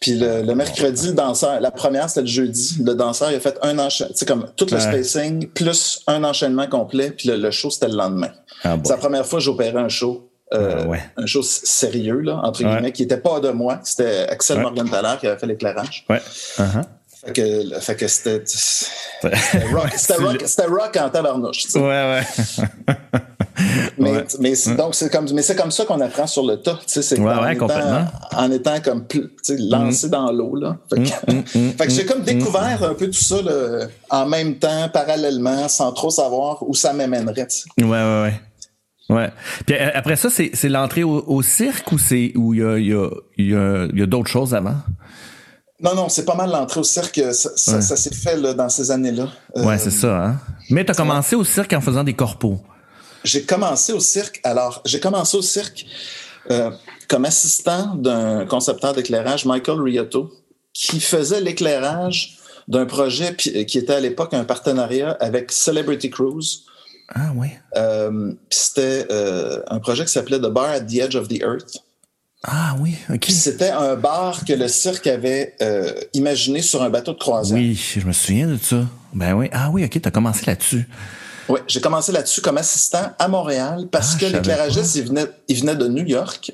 [0.00, 3.58] Puis le, mercredi, le danseur, la première c'était le jeudi, le danseur il a fait
[3.62, 7.70] un enchaînement, tu sais comme tout le spacing plus un enchaînement complet, puis le show
[7.70, 8.30] c'était le lendemain.
[8.64, 10.26] Ah, c'est la première fois que j'opérais un show.
[10.52, 13.78] Euh, ah, un show sérieux, là, entre guillemets, qui n'était pas de moi.
[13.84, 14.64] C'était Axel ouais.
[14.64, 16.04] Morgenthaler qui avait fait l'éclairage.
[16.10, 16.20] Ouais.
[16.58, 16.84] Uh-huh.
[17.24, 18.42] Fait que, fait que c'était.
[18.44, 21.66] C'était rock, rock, rock, en tabarnouche.
[21.76, 22.94] Ouais, ouais.
[23.98, 26.92] mais, mais donc c'est comme mais c'est comme ça qu'on apprend sur le tas tu
[26.94, 28.04] sais c'est ouais, ouais, en, étant,
[28.36, 29.04] en étant comme
[29.58, 30.10] lancé mm.
[30.10, 33.42] dans l'eau là fait que, mm, mm, que j'ai comme découvert un peu tout ça
[33.42, 38.40] là, en même temps parallèlement sans trop savoir où ça m'amènerait ouais ouais ouais
[39.08, 39.28] Ouais.
[39.66, 42.92] Puis euh, après ça, c'est, l'entrée au, cirque ou c'est où il y a, y
[42.92, 44.76] a, y a, y a d'autres choses avant?
[45.82, 47.20] Non, non, c'est pas mal l'entrée au cirque.
[47.32, 49.28] Ça, ça, s'est fait là, dans ces années-là.
[49.56, 50.24] ouais, c'est ça.
[50.24, 50.38] Hein?
[50.68, 52.60] Mais tu as commencé au cirque en faisant des corpos.
[53.24, 54.40] J'ai commencé au cirque.
[54.44, 55.86] Alors, j'ai commencé au cirque.
[56.50, 56.70] Euh,
[57.08, 60.32] comme assistant d'un concepteur d'éclairage, Michael Riotto,
[60.72, 66.62] qui faisait l'éclairage d'un projet qui était à l'époque un partenariat avec Celebrity Cruise.
[67.12, 67.48] Ah oui.
[67.76, 71.78] Euh, c'était euh, un projet qui s'appelait The Bar at the Edge of the Earth.
[72.44, 73.26] Ah oui, ok.
[73.28, 77.58] C'était un bar que le cirque avait euh, imaginé sur un bateau de croisière.
[77.58, 78.86] Oui, je me souviens de ça.
[79.12, 79.48] Ben oui.
[79.52, 80.88] Ah oui, ok, t'as commencé là-dessus.
[81.50, 85.58] Oui, j'ai commencé là-dessus comme assistant à Montréal parce ah, que l'éclairagiste, il venait, il
[85.58, 86.52] venait de New York.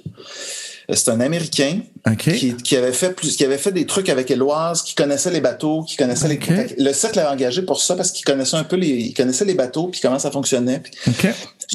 [0.89, 1.81] C'est un Américain
[2.17, 5.83] qui, avait fait plus, qui avait fait des trucs avec Éloise, qui connaissait les bateaux,
[5.83, 6.39] qui connaissait les.
[6.79, 9.55] Le cercle l'avait engagé pour ça parce qu'il connaissait un peu les, il connaissait les
[9.55, 10.83] bateaux puis comment ça fonctionnait.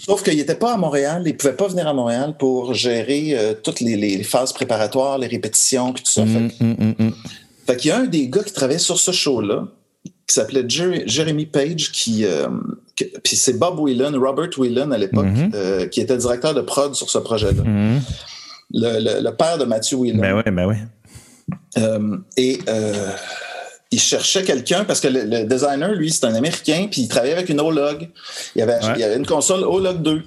[0.05, 3.53] Sauf qu'il n'était pas à Montréal, il pouvait pas venir à Montréal pour gérer euh,
[3.61, 6.23] toutes les, phases préparatoires, les répétitions puis tout ça.
[6.23, 7.13] Mm, mm, mm,
[7.67, 9.67] fait, qu'il y a un des gars qui travaillait sur ce show-là
[10.31, 12.47] qui s'appelait Jeremy Page, qui, euh,
[12.95, 15.51] puis c'est Bob Whelan, Robert Whelan à l'époque, mm-hmm.
[15.53, 17.63] euh, qui était directeur de prod sur ce projet-là.
[17.63, 17.99] Mm-hmm
[18.73, 20.21] le, père de Matthew Whelan.
[20.21, 20.75] Ben oui, ben oui.
[21.77, 22.59] Euh, et
[23.91, 27.49] il cherchait quelqu'un parce que le, designer, lui, c'est un Américain, puis il travaillait avec
[27.49, 28.07] une O-Log.
[28.55, 30.23] Il y avait, il avait une console O-Log 2.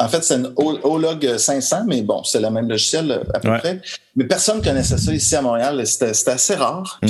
[0.00, 3.80] En fait, c'est une O-Log 500, mais bon, c'est le même logiciel à peu près.
[4.14, 5.84] Mais personne ne connaissait ça ici à Montréal.
[5.86, 7.00] C'était assez rare.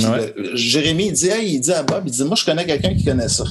[0.53, 3.29] Jérémy, il dit, il dit à Bob, il dit, moi, je connais quelqu'un qui connaît
[3.29, 3.43] ça.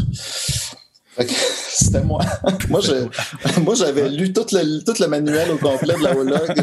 [1.68, 2.20] C'était moi.
[2.68, 2.80] moi,
[3.62, 6.54] moi, j'avais lu tout le, tout le manuel au complet de la Holog.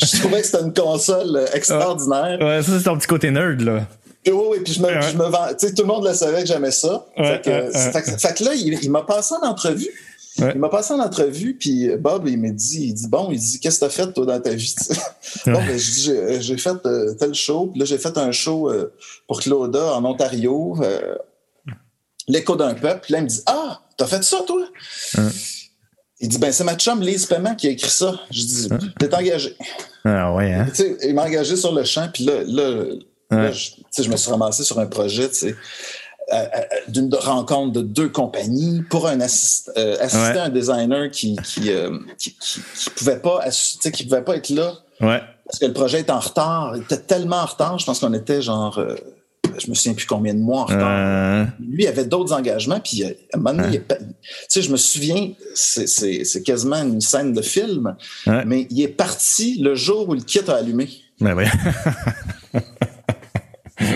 [0.00, 2.38] Je trouvais que c'était une console extraordinaire.
[2.40, 3.86] Ouais, ça, c'est ton petit côté nerd, là.
[4.26, 5.48] oui, oui, puis je me, je me vends.
[5.58, 7.04] Tu sais, tout le monde le savait que j'aimais ça.
[7.16, 7.70] fait, que,
[8.18, 9.88] fait, que, là, il, m'a passé en entrevue.
[10.38, 13.60] Il m'a passé en entrevue, puis Bob, il m'a dit, il dit, bon, il dit,
[13.60, 14.74] qu'est-ce que t'as fait, toi, dans ta vie?
[15.46, 18.70] bon, ben, je dis, j'ai fait euh, tel show, puis là, j'ai fait un show
[18.70, 18.92] euh,
[19.26, 21.16] pour Clauda en Ontario, euh,
[22.28, 23.00] l'écho d'un peuple.
[23.02, 24.66] Puis là, il me dit, ah, T'as fait ça, toi?
[26.20, 28.18] Il dit, ben, c'est ma chum Lise Paiement qui a écrit ça.
[28.30, 29.54] Je dis, t'es engagé.
[30.06, 30.66] Ah ouais, hein?
[31.02, 34.86] il m'a engagé sur le champ, puis là, là, je, me suis ramassé sur un
[34.86, 35.56] projet, tu sais,
[36.88, 41.70] d'une rencontre de deux compagnies pour un assist, euh, assister à un designer qui qui,
[41.70, 42.36] euh, qui,
[42.96, 43.44] pouvait pas
[43.92, 45.20] qui pouvait pas être là ouais.
[45.46, 48.12] parce que le projet était en retard il était tellement en retard je pense qu'on
[48.12, 48.94] était genre euh,
[49.58, 50.90] je me souviens plus combien de mois en retard.
[50.90, 51.44] Euh.
[51.60, 53.94] Lui, il avait d'autres engagements, puis euh, à un moment donné, tu
[54.48, 57.96] sais, je me souviens, c'est quasiment une scène de film,
[58.46, 60.88] mais il est parti le jour où le kit a allumé.
[61.20, 61.44] Ben oui.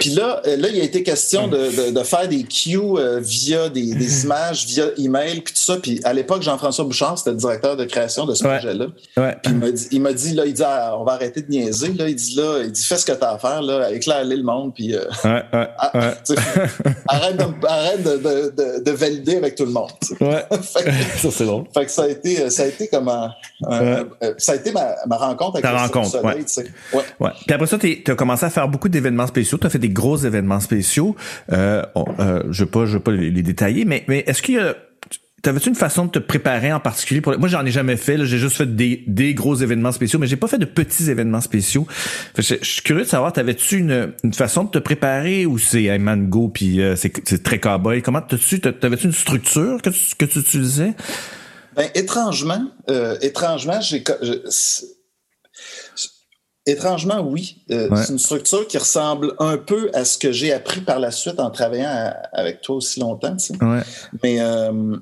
[0.04, 3.70] Puis là, euh, là, il a été question de, de, faire des cues euh, via
[3.70, 5.78] des, des, images, via email, puis tout ça.
[5.78, 8.88] Puis à l'époque, Jean-François Bouchard, c'était le directeur de création de ce projet-là.
[9.16, 9.34] Ouais.
[9.42, 11.50] Puis il m'a dit, il m'a dit, là, il dit, ah, on va arrêter de
[11.50, 11.94] niaiser.
[11.94, 14.36] Là, il dit, là, il dit, fais ce que tu as à faire, là, éclaire-les
[14.36, 15.90] le monde, puis euh, ouais, ah,
[17.08, 19.88] arrête, de, arrête de, de, valider avec tout le monde.
[20.20, 20.44] Ouais.
[20.62, 21.64] ça, c'est drôle.
[21.72, 23.30] Fait que ça a été, ça a été comme un,
[24.36, 26.44] ça a été ma, ma rencontre avec Ta rencontre, soleil,
[26.92, 27.02] ouais.
[27.20, 27.30] ouais.
[27.46, 29.56] Puis après ça, tu as commencé à faire beaucoup d'événements spéciaux.
[29.56, 31.16] Tu as fait des gros événements spéciaux.
[31.52, 31.82] Euh,
[32.18, 34.74] euh, je ne pas, je vais pas les, détailler, mais, mais est-ce qu'il y a
[35.44, 38.16] T'avais-tu une façon de te préparer en particulier pour Moi, j'en ai jamais fait.
[38.24, 41.42] J'ai juste fait des, des gros événements spéciaux, mais j'ai pas fait de petits événements
[41.42, 41.86] spéciaux.
[42.38, 45.98] je, suis curieux de savoir, t'avais-tu une, une façon de te préparer ou c'est hey
[45.98, 48.00] man go puis euh, c'est très cowboy?
[48.00, 50.94] Comment t'as-tu T'avais-tu une structure que tu, que tu utilisais?
[51.76, 54.02] Ben étrangement, euh, étrangement, j'ai
[56.66, 57.58] Étrangement, oui.
[57.70, 61.10] Euh, c'est une structure qui ressemble un peu à ce que j'ai appris par la
[61.10, 63.36] suite en travaillant avec toi aussi longtemps.
[64.22, 64.96] Mais, euh,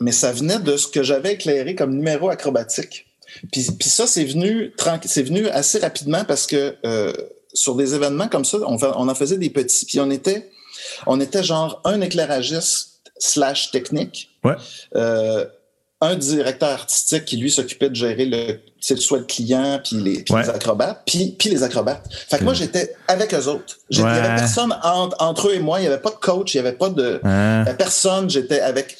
[0.00, 3.06] mais ça venait de ce que j'avais éclairé comme numéro acrobatique.
[3.50, 7.12] Puis, puis ça, c'est venu, venu assez rapidement parce que euh,
[7.52, 9.86] sur des événements comme ça, on, on en faisait des petits.
[9.86, 10.50] Puis on était,
[11.08, 14.30] on était genre un éclairagiste slash technique.
[14.44, 14.54] Ouais
[16.04, 20.34] un directeur artistique qui lui s'occupait de gérer le soit le client puis les, puis
[20.34, 22.04] les acrobates puis, puis les acrobates.
[22.28, 23.78] Fait que moi j'étais avec eux autres.
[23.90, 26.60] Il n'y avait personne entre, eux et moi, il n'y avait pas de coach, il
[26.60, 27.20] n'y avait pas de
[27.78, 28.96] personne, j'étais avec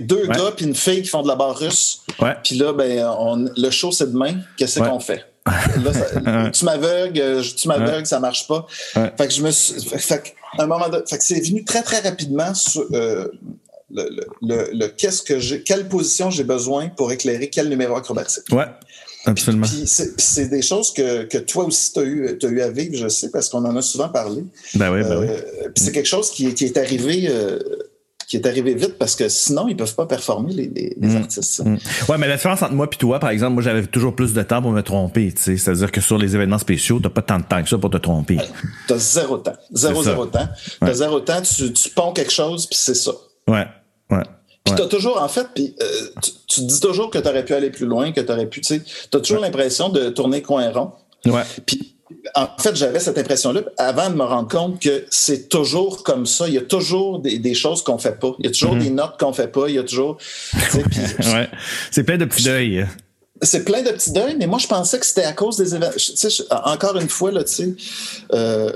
[0.00, 2.02] deux gars puis une fille qui font de la barre russe.
[2.42, 5.24] Puis là ben on, le show c'est demain, qu'est-ce qu'on fait?
[5.84, 8.66] Là, tu m'aveugles, tu m'aveugles, ça marche pas.
[8.94, 12.00] Fait que je me suis, fait, un moment de, fait que c'est venu très très
[12.00, 13.28] rapidement sur, euh,
[13.96, 18.44] le, qu'est-ce que j'ai, quelle position j'ai besoin pour éclairer quel numéro acrobatique.
[18.52, 18.66] Ouais.
[19.26, 19.66] Absolument.
[19.66, 22.96] Puis, c'est, des choses que, que toi aussi tu as eu, as eu à vivre,
[22.96, 24.44] je sais, parce qu'on en a souvent parlé.
[24.74, 25.26] Ben oui, ben oui.
[25.28, 27.26] Euh, puis c'est quelque chose qui, qui est arrivé.
[27.28, 27.58] Euh,
[28.26, 31.16] qui est arrivé vite parce que sinon, ils peuvent pas performer, les, les, mm.
[31.16, 31.64] artistes.
[31.64, 31.76] Mm.
[32.08, 34.42] Ouais, mais la différence entre moi et toi, par exemple, moi, j'avais toujours plus de
[34.42, 35.56] temps pour me tromper, tu sais.
[35.56, 37.98] C'est-à-dire que sur les événements spéciaux, t'as pas tant de temps que ça pour te
[37.98, 38.38] tromper.
[38.88, 39.56] T'as zéro temps.
[39.72, 40.48] Zéro, zéro temps.
[40.80, 43.12] T'as zéro temps, tu, tu ponds quelque chose, puis c'est ça.
[43.46, 43.66] Ouais.
[44.10, 44.22] Ouais.
[44.64, 45.86] Puis t'as toujours, en fait, puis euh,
[46.48, 48.60] tu, te dis toujours que tu aurais pu aller plus loin, que tu aurais pu,
[48.60, 50.90] tu sais, t'as toujours l'impression de tourner coin rond.
[51.24, 51.42] Ouais.
[51.64, 51.96] Puis
[52.34, 56.48] en fait, j'avais cette impression-là avant de me rendre compte que c'est toujours comme ça.
[56.48, 58.34] Il y a toujours des, choses qu'on fait pas.
[58.38, 58.82] Il y a toujours mm-hmm.
[58.82, 59.68] des notes qu'on fait pas.
[59.68, 60.18] Il y a toujours.
[60.74, 61.48] ouais.
[61.90, 62.86] C'est plein de petits deuils.
[63.42, 65.94] C'est plein de petits deuils, mais moi, je pensais que c'était à cause des événements.
[66.64, 67.74] encore une fois, là, tu sais,
[68.32, 68.72] euh,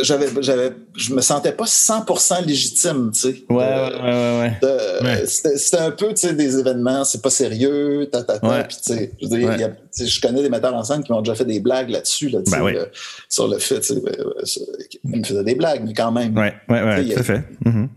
[0.00, 3.44] j'avais, j'avais, je me sentais pas 100% légitime, tu sais.
[3.48, 5.26] Ouais, ouais, ouais, ouais.
[5.26, 8.64] C'était, un peu, tu sais, des événements, c'est pas sérieux, ta, ta, ta.
[8.64, 11.60] Puis, tu sais, je, je connais des metteurs en scène qui m'ont déjà fait des
[11.60, 12.90] blagues là-dessus, là, tu ben sais,
[13.28, 14.60] sur le fait, tu sais,
[15.04, 16.36] ils me faisaient des blagues, mais quand même.
[16.36, 17.42] Ouais, ouais, ouais, tout à fait.
[17.64, 17.88] Mm-hmm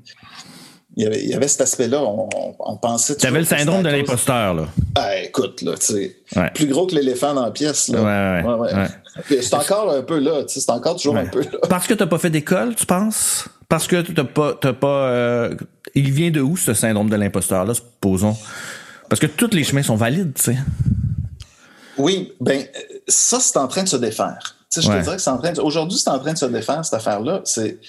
[0.98, 2.02] il y avait, il y avait cet aspect-là.
[2.02, 2.28] On,
[2.60, 3.16] on, pensait.
[3.16, 4.68] Tu avais le syndrome de l'imposteur, là.
[4.96, 6.52] Ah, écoute, là, tu sais.
[6.56, 8.02] Plus gros que l'éléphant dans la pièce, là.
[8.02, 8.74] Ouais, ouais.
[8.74, 8.88] ouais,
[9.28, 10.44] C'est encore un peu là.
[10.48, 11.60] C'est encore toujours un peu là.
[11.70, 13.48] Parce que t'as pas fait d'école, tu penses?
[13.70, 15.56] Parce que t'as pas, t'as pas, euh...
[15.94, 18.36] il vient de où, ce syndrome de l'imposteur-là, supposons?
[19.10, 20.58] Parce que tous les chemins sont valides, tu sais.
[21.98, 22.64] Oui, ben,
[23.08, 25.98] ça, c'est en train de se défaire je te dirais que c'est en train aujourd'hui,
[25.98, 27.42] c'est en train de se défaire, cette affaire-là.
[27.44, 27.80] C'est,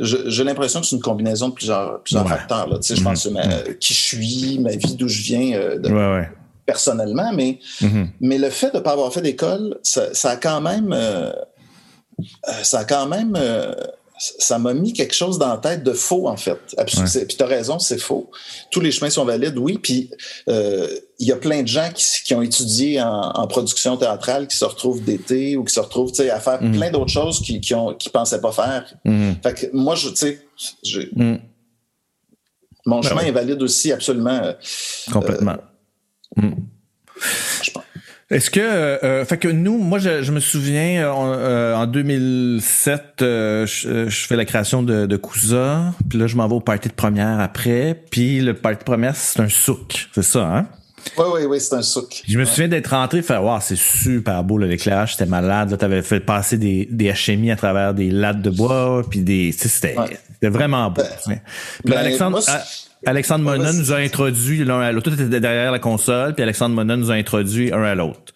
[0.00, 2.78] j'ai l'impression que c'est une combinaison de plusieurs, plusieurs facteurs, là.
[2.78, 3.64] Tu sais, je pense mm-hmm.
[3.64, 5.78] que qui je suis, ma vie, d'où je viens, euh,
[6.66, 8.06] personnellement, mais, mm-hmm.
[8.20, 11.30] mais le fait de ne pas avoir fait d'école, ça, a quand même, euh,
[12.48, 13.36] euh, ça a quand même,
[14.38, 16.58] ça m'a mis quelque chose dans la tête de faux, en fait.
[16.86, 18.30] Puis tu as raison, c'est faux.
[18.70, 19.78] Tous les chemins sont valides, oui.
[19.82, 20.10] Puis
[20.48, 20.86] euh,
[21.18, 25.02] il y a plein de gens qui, ont étudié en, production théâtrale qui se retrouvent
[25.02, 26.76] d'été ou qui se retrouvent à faire mm.
[26.76, 28.94] plein d'autres choses qu'ils qui qui pensaient pas faire.
[29.04, 29.32] Mm.
[29.42, 30.40] Fait que moi, je, tu sais,
[32.86, 34.40] mon ben chemin est valide aussi, absolument.
[34.42, 34.52] Euh,
[36.34, 36.64] Complètement.
[37.62, 37.84] je pense.
[38.32, 44.08] Est-ce que, euh, euh, fait que nous, moi, je, me souviens, euh, en 2007, je,
[44.08, 47.40] fais la création de, de Cousa, puis là, je m'en vais au party de première
[47.40, 50.66] après, puis le party de première, c'est un souk, c'est ça, hein?
[51.18, 52.22] Oui, oui, oui, c'est un souk.
[52.26, 56.00] Je me souviens d'être rentré, faire, wow, c'est super beau, l'éclairage, c'était malade, là, t'avais
[56.00, 59.94] fait passer des, des HMI à travers des lattes de bois, puis des, c'était,
[60.40, 61.02] vraiment beau.
[61.26, 61.40] Ben,
[61.84, 62.40] puis ben, Alexandre,
[63.06, 65.10] Alexandre Mona nous a introduit l'un à l'autre.
[65.10, 68.32] Tout était derrière la console, puis Alexandre Mona nous a introduit un à l'autre.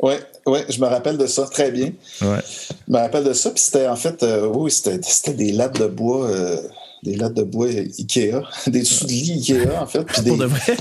[0.00, 0.14] Oui,
[0.46, 1.92] oui, je me rappelle de ça très bien.
[2.20, 2.40] Ouais.
[2.88, 5.86] Je me rappelle de ça, puis c'était en fait, euh, oui, c'était des lattes de
[5.86, 6.26] bois.
[6.28, 6.56] Euh,
[7.02, 10.04] des lattes de bois Ikea, des sous de lit Ikea, en fait.
[10.04, 10.76] Puis des, Pour de vrai?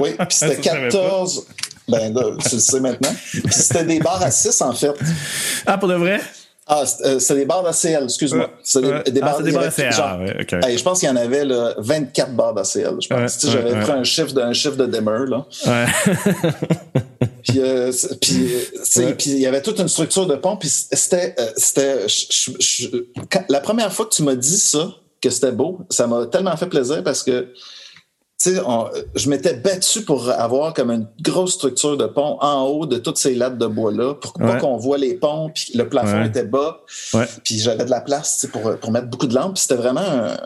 [0.00, 1.46] Oui, puis c'était 14.
[1.88, 3.14] Ben là, tu le sais maintenant.
[3.30, 4.92] Puis c'était des barres à 6, en fait.
[5.66, 6.20] Ah, pour de vrai?
[6.68, 8.50] Ah, c'est des barres d'ACL, excuse-moi.
[8.64, 9.90] C'est des, des, barres, ah, des barres d'ACL.
[10.62, 12.96] Ah, je pense qu'il y en avait là, 24 barres d'ACL.
[13.00, 13.44] Je pense.
[13.44, 15.26] Ouais, J'avais pris un chiffre, de, chiffre de Demmer.
[15.28, 15.46] Là.
[17.44, 18.52] puis, euh, puis,
[18.96, 20.56] euh, puis il y avait toute une structure de pont.
[20.56, 21.36] Puis c'était.
[21.38, 22.06] Euh, c'était
[23.48, 26.66] la première fois que tu m'as dit ça, que c'était beau, ça m'a tellement fait
[26.66, 27.46] plaisir parce que
[28.38, 28.60] tu sais,
[29.14, 33.16] je m'étais battu pour avoir comme une grosse structure de pont en haut de toutes
[33.16, 36.80] ces lattes de bois-là pour pas qu'on voit les ponts, puis le plafond était bas.
[37.44, 39.58] Puis j'avais de la place pour, pour mettre beaucoup de lampes.
[39.58, 40.36] C'était vraiment...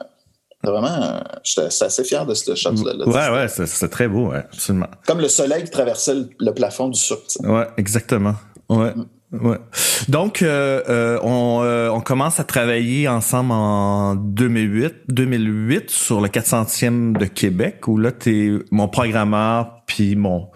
[0.63, 3.07] Vraiment, j'étais assez fier de ce shot-là.
[3.07, 4.89] Ouais, ouais, c'est très beau, ouais, absolument.
[5.07, 7.23] Comme le soleil qui traversait le, plafond du sucre.
[7.45, 8.35] Ouais, exactement.
[8.69, 8.95] Ouais.
[8.95, 9.07] Mm.
[9.33, 9.59] Ouais.
[10.09, 16.29] Donc, euh, euh, on, euh, on, commence à travailler ensemble en 2008, 2008 sur le
[16.29, 20.51] 400e de Québec, où là, t'es mon programmeur puis mon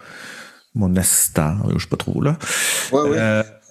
[0.77, 2.37] mon assistant, je sais pas trop là.
[2.91, 3.09] Ouais,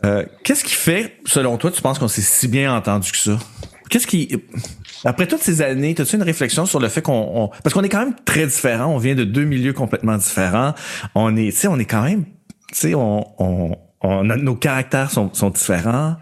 [0.03, 0.27] ouais.
[0.43, 3.39] Qu'est-ce qui fait, selon toi, tu penses qu'on s'est si bien entendu que ça?
[3.91, 4.43] Qu'est-ce qui
[5.05, 8.05] après toutes ces années, as-tu une réflexion sur le fait qu'on parce qu'on est quand
[8.05, 10.75] même très différents, on vient de deux milieux complètement différents.
[11.15, 15.11] On est, tu sais, on est quand même, tu sais, on, on on nos caractères
[15.11, 16.17] sont, sont, différents,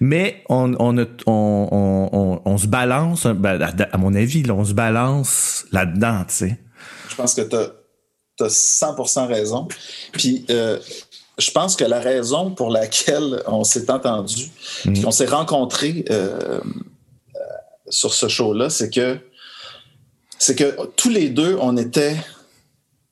[0.00, 5.64] mais on, on, on, on se balance, ben, à, mon avis, là, on se balance
[5.70, 6.58] là-dedans, tu sais.
[7.08, 7.70] Je pense que tu as,
[8.42, 9.68] 100% raison.
[10.12, 10.78] Puis, euh,
[11.38, 14.50] je pense que la raison pour laquelle on s'est entendu,
[14.86, 15.02] mm.
[15.02, 16.58] qu'on s'est rencontrés euh,
[17.36, 17.40] euh,
[17.90, 19.18] sur ce show-là, c'est que
[20.38, 22.16] c'est que tous les deux, on était,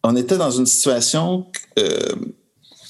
[0.02, 1.46] on était dans une situation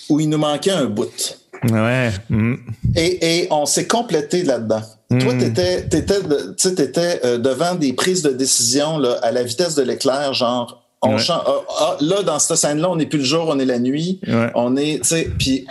[0.08, 1.38] où il nous manquait un bout.
[1.70, 2.10] Ouais.
[2.28, 2.54] Mm.
[2.96, 4.82] Et, et, on s'est complété là-dedans.
[5.10, 5.38] Toi, mm.
[5.38, 9.82] tu étais, étais, étais euh, devant des prises de décision là, à la vitesse de
[9.82, 11.44] l'éclair, genre, on ah,
[11.80, 14.20] ah, là, dans cette scène-là, on n'est plus le jour, on est la nuit.
[14.54, 15.64] On est, tu sais, puis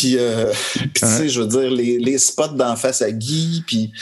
[0.00, 0.50] puis, euh,
[0.94, 3.92] tu sais, je veux dire, les, les spots d'en face à Guy, puis,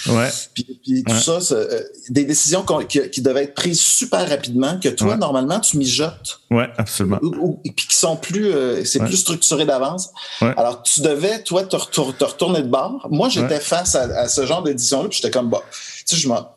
[0.55, 5.59] puis, tout ça, euh, des décisions qui, devaient être prises super rapidement, que toi, normalement,
[5.59, 6.41] tu mijotes.
[6.53, 7.19] Oui, absolument.
[7.65, 10.11] Et puis qui sont plus, euh, c'est plus structuré d'avance.
[10.41, 13.09] Alors, tu devais, toi, te, retourner de bord.
[13.11, 15.65] Moi, j'étais face à, ce genre d'édition-là, puis j'étais comme, bah,
[16.07, 16.49] tu sais, je m'en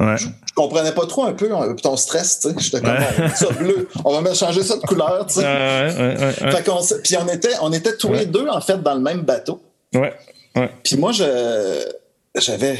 [0.00, 0.16] Ouais.
[0.16, 1.48] Je, comprenais pas trop un peu
[1.82, 2.54] ton stress, tu sais.
[2.58, 2.96] J'étais comme,
[3.34, 6.20] ça bleu, on va changer ça de couleur, tu sais.
[6.32, 9.22] fait qu'on, puis on était, on était tous les deux, en fait, dans le même
[9.22, 9.62] bateau.
[9.94, 10.14] Ouais.
[10.56, 10.70] ouais.
[10.82, 11.84] Puis moi, je,
[12.38, 12.78] j'avais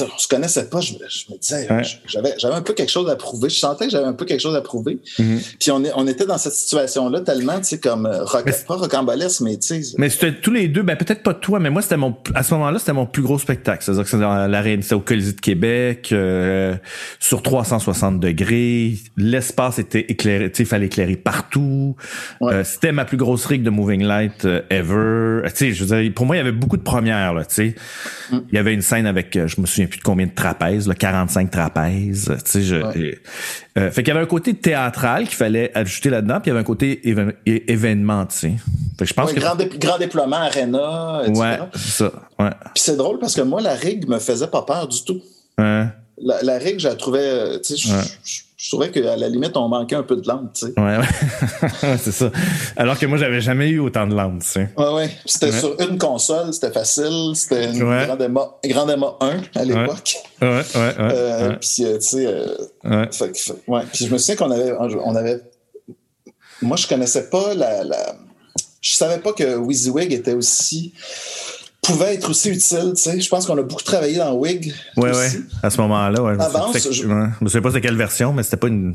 [0.00, 1.68] on se connaissait pas, je, me disais,
[2.06, 3.48] j'avais, j'avais un peu quelque chose à prouver.
[3.48, 4.98] Je sentais que j'avais un peu quelque chose à prouver.
[5.18, 5.56] Mm-hmm.
[5.60, 8.24] Puis on, est, on était dans cette situation-là tellement, tu sais, comme, euh,
[8.66, 9.96] pas rocambolesque, mais tu sais.
[9.98, 12.54] Mais c'était tous les deux, ben peut-être pas toi, mais moi, c'était mon, à ce
[12.54, 13.84] moment-là, c'était mon plus gros spectacle.
[13.84, 16.74] C'est-à-dire que c'était dans l'arène, c'était au Colisée de Québec, euh,
[17.20, 18.94] sur 360 degrés.
[19.16, 21.94] L'espace était éclairé, tu sais, il fallait éclairer partout.
[22.42, 25.42] Euh, c'était ma plus grosse rig de Moving Light ever.
[25.44, 27.54] Tu sais, je veux dire, pour moi, il y avait beaucoup de premières, là, tu
[27.54, 27.74] sais.
[28.30, 28.38] Mm.
[28.50, 30.94] Il y avait une scène avec, je me souviens plus de combien de trapèzes, là,
[30.94, 32.32] 45 trapèzes.
[32.44, 36.40] Tu sais, je, euh, fait qu'il y avait un côté théâtral qu'il fallait ajouter là-dedans,
[36.40, 37.00] puis il y avait un côté
[37.46, 38.52] événement, tu sais.
[38.98, 39.40] Fait que je pense que...
[39.40, 41.40] grand, grand déploiement, arena, etc.
[41.40, 42.12] Ouais, ça.
[42.38, 42.50] Ouais.
[42.74, 45.20] Puis c'est drôle parce que moi, la rig me faisait pas peur du tout.
[45.58, 45.86] Ouais.
[46.22, 47.90] La, la rig, je la trouvais, euh, tu sais,
[48.24, 50.80] je trouvais qu'à la limite, on manquait un peu de lampe, tu sais.
[50.80, 50.98] Ouais,
[51.82, 51.98] ouais.
[51.98, 52.30] c'est ça.
[52.76, 54.68] Alors que moi, j'avais jamais eu autant de lampe, tu sais.
[54.76, 55.10] Ouais, ouais.
[55.26, 57.32] C'était sur une console, c'était facile.
[57.34, 60.16] C'était une grande, Emma, grande 1 à l'époque.
[60.40, 60.94] Ouais, ouais, ouais.
[60.98, 63.08] Euh, puis, euh, tu sais, euh, ouais.
[63.68, 63.82] ouais.
[63.92, 65.40] Puis je me souviens qu'on avait, on avait.
[66.62, 67.84] Moi, je connaissais pas la.
[67.84, 68.16] la...
[68.80, 70.92] Je savais pas que WYSIWYG était aussi
[71.84, 72.92] pouvait être aussi utile.
[72.96, 73.20] Tu sais.
[73.20, 74.74] Je pense qu'on a beaucoup travaillé dans Wig.
[74.96, 75.44] Oui, oui.
[75.62, 76.34] À ce moment-là, ouais.
[76.74, 77.06] Je je...
[77.40, 78.94] ne sais pas c'est quelle version, mais c'était pas une.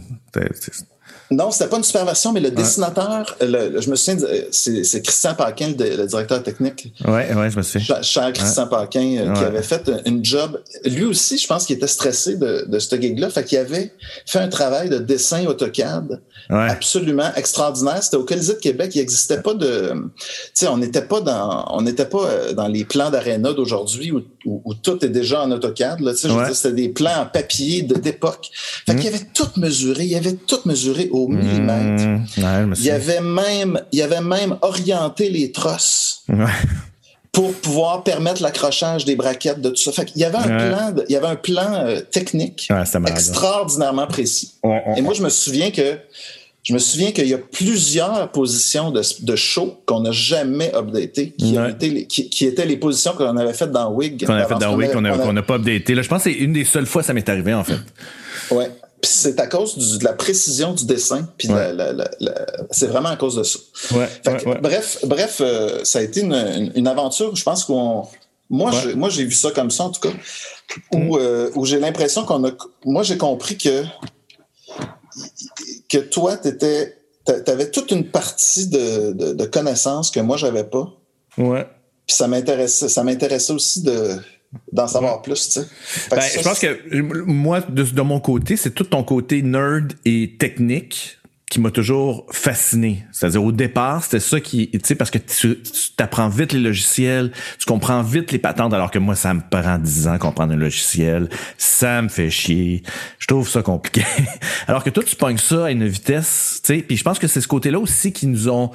[1.32, 4.18] Non, c'était pas une super version, mais le dessinateur, le, je me souviens,
[4.52, 6.92] c'est Christian Paquin, le, directeur technique.
[7.06, 8.02] Oui, oui, je me souviens.
[8.02, 10.60] Cher Christian Paquin, euh, qui avait fait une job.
[10.86, 13.30] Lui aussi, je pense qu'il était stressé de, de ce gig-là.
[13.30, 13.94] Fait qu'il avait
[14.26, 18.02] fait un travail de dessin AutoCAD absolument extraordinaire.
[18.02, 18.92] C'était au Colisée de Québec.
[18.96, 19.94] Il n'existait pas de.
[20.18, 24.12] Tu sais, on n'était pas dans, on n'était pas euh, dans les plans d'aréna d'aujourd'hui
[24.12, 26.00] où, où, tout est déjà en AutoCAD.
[26.00, 28.50] Là, tu sais, c'était des plans en papier d'époque.
[28.86, 29.14] Fait qu'il mm.
[29.14, 30.06] avait tout mesuré.
[30.06, 31.38] Il avait tout mesuré au mm.
[31.38, 32.78] millimètre.
[32.78, 36.24] il y avait même, il avait même orienté les trosses.
[37.32, 39.92] pour pouvoir permettre l'accrochage des braquettes de tout ça.
[39.92, 42.70] Fait qu'il y avait un plan, il y avait un plan euh, technique
[43.08, 44.54] extraordinairement précis.
[44.98, 46.00] Et moi, je me souviens que
[46.64, 51.34] je me souviens qu'il y a plusieurs positions de, de show qu'on n'a jamais updatées,
[51.38, 54.26] qui, été qui, étaient les positions qu'on avait faites dans Wig.
[54.26, 55.02] Qu'on avait faites dans Wig, qu'on
[55.34, 55.96] n'a pas updaté.
[55.96, 57.80] Là, je pense que c'est une des seules fois que ça m'est arrivé, en fait.
[58.52, 58.70] Ouais.
[59.02, 61.28] Puis c'est à cause de la précision du dessin.
[61.38, 61.50] Puis
[62.72, 63.60] c'est vraiment à cause de ça.
[64.62, 67.36] bref, bref euh, ça a été une, une, aventure.
[67.36, 68.08] Je pense qu'on.
[68.50, 70.14] Moi, moi, j'ai vu ça comme ça, en tout cas,
[70.92, 71.20] où, mm.
[71.20, 72.52] euh, où j'ai l'impression qu'on a.
[72.84, 73.84] Moi, j'ai compris que
[75.90, 80.92] que toi, tu avais toute une partie de, de, connaissances que moi, j'avais pas.
[81.38, 81.68] Ouais.
[82.06, 84.18] Puis ça m'intéressait, ça m'intéressait aussi de,
[84.72, 85.68] d'en savoir plus, tu sais.
[86.10, 90.36] Ben, je pense que moi, de, de mon côté, c'est tout ton côté nerd et
[90.40, 91.19] technique
[91.50, 93.06] qui m'a toujours fasciné.
[93.12, 95.58] C'est-à-dire au départ, c'était ça qui, tu sais, parce que tu,
[95.98, 99.80] apprends vite les logiciels, tu comprends vite les patentes, alors que moi, ça me prend
[99.80, 102.84] 10 ans comprendre un logiciel, ça me fait chier,
[103.18, 104.04] je trouve ça compliqué.
[104.68, 107.28] alors que toi, tu pognes ça à une vitesse, tu sais, puis je pense que
[107.28, 108.70] c'est ce côté-là aussi qui nous ont,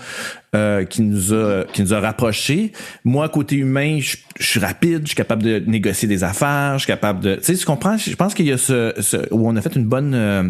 [0.57, 2.73] euh, qui nous a, qui nous a rapprochés.
[3.05, 6.93] Moi, côté humain, je, suis rapide, je suis capable de négocier des affaires, je suis
[6.93, 7.97] capable de, tu sais, tu comprends?
[7.97, 10.43] Je pense qu'il y a ce, ce, où on a fait une bonne euh,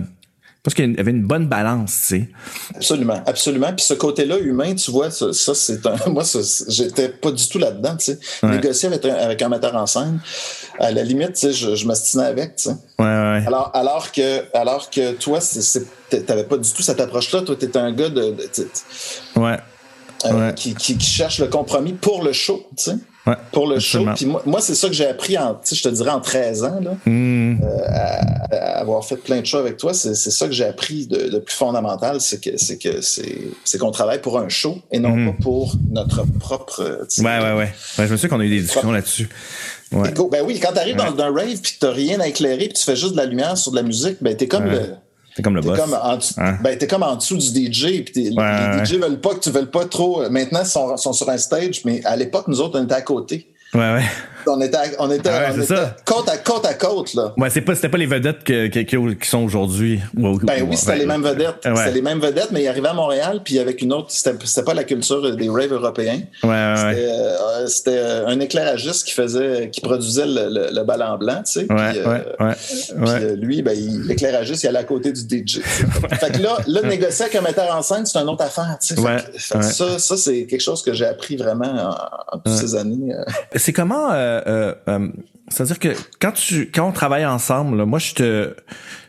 [0.64, 2.28] parce qu'il y avait une bonne balance, tu sais.
[2.74, 3.70] Absolument, absolument.
[3.74, 5.96] Puis ce côté-là humain, tu vois, ça, c'est un.
[6.06, 6.22] Moi,
[6.68, 8.18] j'étais pas du tout là-dedans, tu sais.
[8.42, 10.20] Négocier avec un, avec un metteur en scène,
[10.80, 12.76] à la limite, tu sais, je, je m'astinais avec, tu sais.
[12.98, 13.44] Ouais, ouais.
[13.46, 15.40] Alors, alors que, alors que toi,
[16.08, 17.42] t'avais pas du tout cette approche-là.
[17.42, 18.34] Toi, t'étais un gars de.
[19.36, 19.58] ouais.
[20.24, 22.96] Euh, qui, qui, qui cherche le compromis pour le show, tu sais
[23.52, 24.04] pour le show.
[24.14, 26.80] Puis moi, moi c'est ça que j'ai appris en, je te dirais en 13 ans,
[26.82, 27.60] là, hmm.
[27.62, 27.86] euh,
[28.50, 29.94] à, avoir fait plein de shows avec toi.
[29.94, 34.20] C'est ça que j'ai appris de, plus fondamental, c'est que c'est que c'est qu'on travaille
[34.20, 35.26] pour un show et non hmm.
[35.26, 37.06] pas pour notre propre.
[37.18, 37.72] Ouais, ouais, ouais, ouais.
[37.98, 39.28] Je me souviens qu'on a eu des discussions là-dessus.
[39.92, 40.10] Ouais.
[40.30, 42.74] Ben oui, quand tu arrives dans un rave puis que t'as rien à éclairer puis
[42.74, 44.94] tu fais juste de la lumière sur de la musique, ben t'es comme le
[45.34, 45.78] T'es comme le boss.
[45.78, 46.58] Comme en, hein?
[46.62, 48.04] ben, t'es comme en dessous du DJ.
[48.04, 50.28] Puis les, DJ veulent pas que tu veuilles pas trop.
[50.30, 53.02] Maintenant, ils sont, sont sur un stage, mais à l'époque, nous autres, on était à
[53.02, 53.48] côté.
[53.74, 54.04] Ouais, ouais.
[54.46, 55.74] On était, on était, ah on était
[56.04, 57.32] côte à côte à côte, là.
[57.36, 60.00] Ouais, c'est pas, c'était pas les vedettes que, que, qui sont aujourd'hui.
[60.14, 61.56] Ben oui, c'était les mêmes vedettes.
[61.62, 64.74] C'était les mêmes vedettes, mais ils arrivaient à Montréal, puis avec une autre, c'était, pas
[64.74, 66.20] la culture des raves européens.
[66.42, 71.16] Ouais, ouais, c'était, euh, c'était euh, un éclairagiste qui faisait, qui produisait le, le, ballon
[71.18, 71.72] blanc, tu sais.
[71.72, 72.54] Ouais, puis, euh, ouais,
[73.18, 73.76] puis lui, ben,
[74.06, 75.60] l'éclairagiste, il allait à côté du DJ.
[76.20, 78.94] fait que là, là, négocier avec un metteur en scène, c'est une autre affaire, tu
[78.94, 79.02] sais.
[79.02, 81.94] Fait, ça, ça, c'est quelque chose que j'ai appris vraiment
[82.32, 83.14] en, toutes ces années.
[83.56, 85.08] C'est comment, euh, euh,
[85.48, 85.88] c'est-à-dire que
[86.20, 88.54] quand tu quand on travaille ensemble, moi je te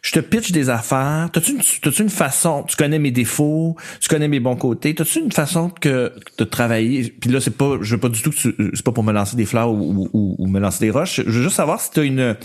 [0.01, 1.29] je te pitch des affaires.
[1.31, 4.93] T'as-tu une, t'as-tu une façon, tu connais mes défauts, tu connais mes bons côtés.
[4.93, 7.09] T'as-tu une façon que de travailler?
[7.19, 9.13] Puis là, c'est pas, je veux pas du tout que tu, c'est pas pour me
[9.13, 11.21] lancer des fleurs ou, ou, ou me lancer des roches.
[11.25, 12.35] Je veux juste savoir si t'as une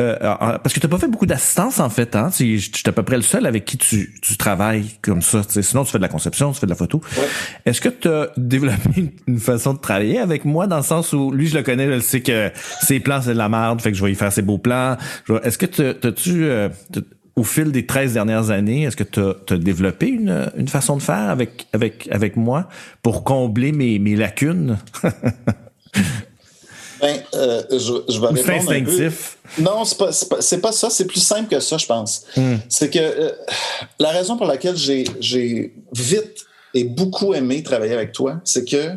[0.00, 0.16] euh,
[0.58, 2.30] parce que tu n'as pas fait beaucoup d'assistance en fait, hein.
[2.34, 5.42] Tu es à peu près le seul avec qui tu, tu travailles comme ça.
[5.48, 7.00] Sinon, tu fais de la conception, tu fais de la photo.
[7.66, 11.30] Est-ce que tu as développé une, façon de travailler avec moi dans le sens où
[11.30, 12.50] lui, je le connais, je sais que
[12.82, 14.96] ses plans, c'est de la merde, fait que je vais y faire ses beaux plans.
[15.42, 16.68] Est-ce que tu euh,
[17.36, 21.02] au fil des 13 dernières années, est-ce que tu as, développé une, une façon de
[21.02, 22.68] faire avec, avec, avec moi
[23.02, 24.78] pour combler mes, mes lacunes?
[27.00, 29.10] Ben, euh, je, je, vais répondre un peu.
[29.58, 30.90] Non, c'est pas, pas, pas, ça.
[30.90, 32.24] C'est plus simple que ça, je pense.
[32.36, 32.56] Hmm.
[32.68, 33.32] C'est que euh,
[33.98, 38.96] la raison pour laquelle j'ai vite et beaucoup aimé travailler avec toi, c'est que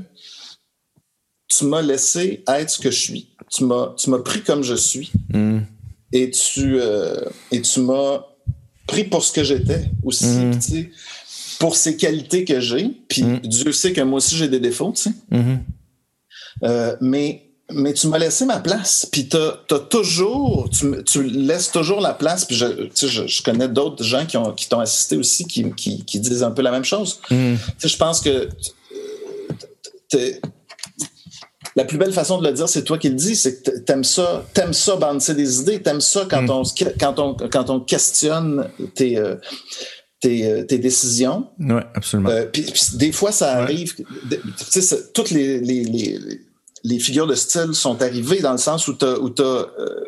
[1.48, 3.30] tu m'as laissé être ce que je suis.
[3.50, 5.12] Tu m'as pris comme je suis.
[5.34, 5.60] Hmm.
[6.12, 8.22] Et tu euh, et tu m'as
[8.86, 10.26] pris pour ce que j'étais aussi.
[10.26, 10.60] Hmm.
[11.60, 12.92] pour ces qualités que j'ai.
[13.08, 15.12] Puis Dieu sait que moi aussi j'ai des défauts, sais.
[17.02, 22.02] Mais mais tu m'as laissé ma place, puis tu as, toujours, tu, tu, laisses toujours
[22.02, 25.46] la place, puis je, je, je, connais d'autres gens qui, ont, qui t'ont assisté aussi,
[25.46, 27.20] qui, qui, qui, disent un peu la même chose.
[27.32, 27.56] Mm.
[27.80, 28.50] Je pense que
[31.76, 34.04] la plus belle façon de le dire, c'est toi qui le dis, c'est que t'aimes
[34.04, 36.50] ça, t'aimes ça balancer des idées, t'aimes ça quand, mm.
[36.50, 36.64] on,
[37.00, 39.18] quand, on, quand on questionne tes...
[39.18, 39.36] Euh,
[40.20, 41.50] tes, euh, tes, décisions.
[41.60, 42.30] Oui, absolument.
[42.30, 43.94] Euh, puis, des fois, ça arrive.
[43.94, 46.18] Tu sais, toutes les, les, les,
[46.84, 50.04] les figures de style sont arrivées dans le sens où tu euh,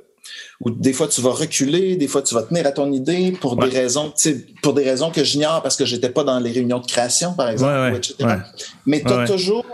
[0.61, 3.57] où des fois tu vas reculer, des fois tu vas tenir à ton idée pour
[3.57, 4.13] des raisons,
[4.61, 7.49] pour des raisons que j'ignore parce que j'étais pas dans les réunions de création, par
[7.49, 8.39] exemple, etc.
[8.85, 9.65] Mais as toujours,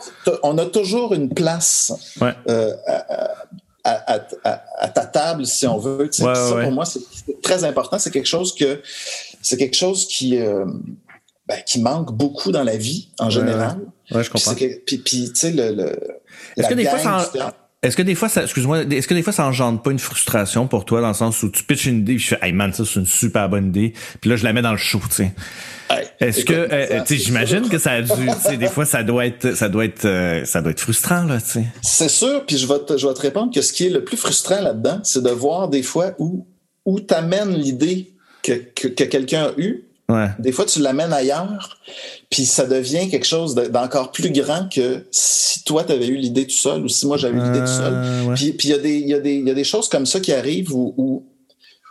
[0.43, 1.93] on a toujours une place
[2.49, 2.73] euh,
[3.83, 6.09] à, ta table, si on veut.
[6.11, 6.33] ça,
[6.63, 7.99] pour moi, c'est très important.
[7.99, 8.81] C'est quelque chose que
[9.41, 10.65] c'est quelque chose qui euh,
[11.47, 13.77] ben, qui manque beaucoup dans la vie en général.
[14.11, 14.53] Ouais, je comprends.
[14.53, 15.91] Puis, puis tu sais, le,
[16.57, 17.31] est-ce que des fois, ça
[17.83, 20.67] est-ce que des fois, ça, excuse-moi, est-ce que des fois, ça engendre pas une frustration
[20.67, 22.85] pour toi dans le sens où tu pitches une idée, je fais, hey man, ça
[22.85, 25.33] c'est une super bonne idée, puis là je la mets dans le show, tu sais.
[26.19, 29.01] Est-ce que, euh, tu sais, j'imagine que ça a dû, tu sais, des fois ça
[29.01, 31.65] doit être, ça doit être, euh, ça doit être frustrant là, tu sais.
[31.81, 34.03] C'est sûr, puis je vais te, je vais te répondre que ce qui est le
[34.03, 36.45] plus frustrant là-dedans, c'est de voir des fois où
[36.85, 39.85] où t'amènes l'idée que, que, que quelqu'un a eue
[40.39, 41.77] des fois, tu l'amènes ailleurs,
[42.31, 46.47] puis ça devient quelque chose d'encore plus grand que si toi, tu avais eu l'idée
[46.47, 47.93] tout seul ou si moi, j'avais eu l'idée tout seul.
[47.93, 50.21] Euh, puis il y, a des, y, a des, y a des choses comme ça
[50.21, 51.25] qui arrivent où,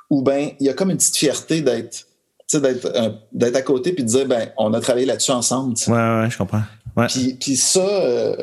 [0.09, 2.07] où, ben, il y a comme une petite fierté d'être
[3.33, 5.75] d'être à côté puis de dire ben on a travaillé là-dessus ensemble.
[5.87, 6.63] Ouais, ouais, je comprends.
[6.97, 7.07] Ouais.
[7.07, 8.35] Puis, puis ça, euh,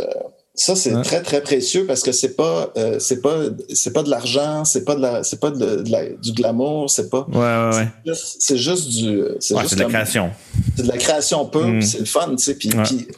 [0.60, 3.36] ça, c'est très, très précieux parce que c'est pas, euh, c'est pas,
[3.74, 5.84] c'est pas de l'argent, c'est pas de la, c'est pas de,
[6.20, 7.28] du glamour, c'est pas.
[7.32, 8.14] Ouais, ouais, ouais.
[8.16, 9.22] C'est juste, du.
[9.40, 10.32] C'est ouais, de la création.
[10.76, 11.82] C'est de la création pure, mm.
[11.84, 12.56] c'est le fun, tu sais.
[12.56, 12.72] Puis,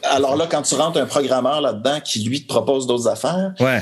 [0.03, 3.53] alors là, quand tu rentres un programmeur là-dedans qui, lui, te propose d'autres affaires.
[3.61, 3.79] Ouais.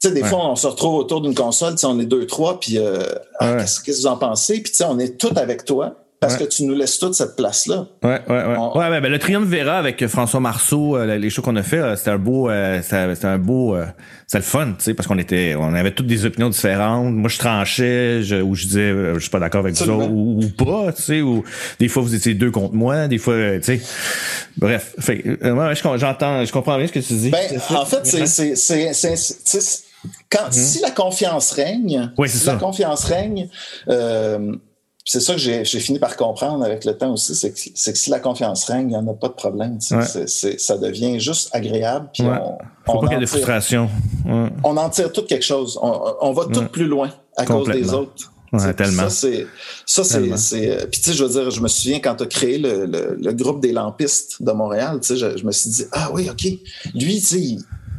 [0.00, 2.26] Tu sais, des fois, on se retrouve autour d'une console, tu sais, on est deux,
[2.26, 3.02] trois, puis euh,
[3.40, 4.54] ah, qu'est-ce que vous en pensez?
[4.60, 7.34] Puis, tu sais, on est tous avec toi parce que tu nous laisses toute cette
[7.36, 7.86] place-là.
[8.02, 8.56] Ouais, ouais, ouais.
[8.76, 11.96] ouais ben, ben, le Triomphe Vera avec François Marceau, euh, les shows qu'on a fait,
[11.96, 13.84] c'était un beau, euh, c'était un beau, euh,
[14.26, 17.12] c'était le fun, tu sais, parce qu'on était, on avait toutes des opinions différentes.
[17.12, 20.48] Moi, je tranchais, je, ou je disais, euh, je suis pas d'accord avec vous ou,
[20.56, 21.42] pas, tu sais, ou
[21.80, 23.80] des fois vous étiez deux contre moi, des fois, tu sais.
[24.56, 27.30] Bref, fait, moi, j'entends, je comprends bien ce que tu dis.
[27.30, 28.54] Ben, en fait, c'est, c'est,
[28.94, 29.82] c'est,
[30.30, 30.52] quand, mm-hmm.
[30.52, 33.48] si la confiance règne, oui, si la confiance règne,
[33.88, 34.52] euh,
[35.04, 38.10] c'est ça que j'ai fini par comprendre avec le temps aussi, c'est que, que, si
[38.10, 39.78] la confiance règne, il n'y en a pas de problème.
[39.80, 42.08] ça devient juste agréable.
[42.12, 43.90] Puis on, Faut pas qu'il y ait de frustration.
[44.26, 45.78] On en tire tout quelque chose.
[45.82, 48.32] On, va tout plus loin à cause des autres.
[48.52, 49.04] Ouais, tellement.
[49.04, 49.46] Ça, c'est.
[49.86, 50.70] Ça, c'est.
[50.70, 52.84] Euh, puis, tu sais, je veux dire, je me souviens quand tu as créé le,
[53.18, 56.28] le, groupe des lampistes de Montréal, tu sais, je, je, me suis dit, ah oui,
[56.28, 56.44] OK.
[56.94, 57.40] Lui, tu sais,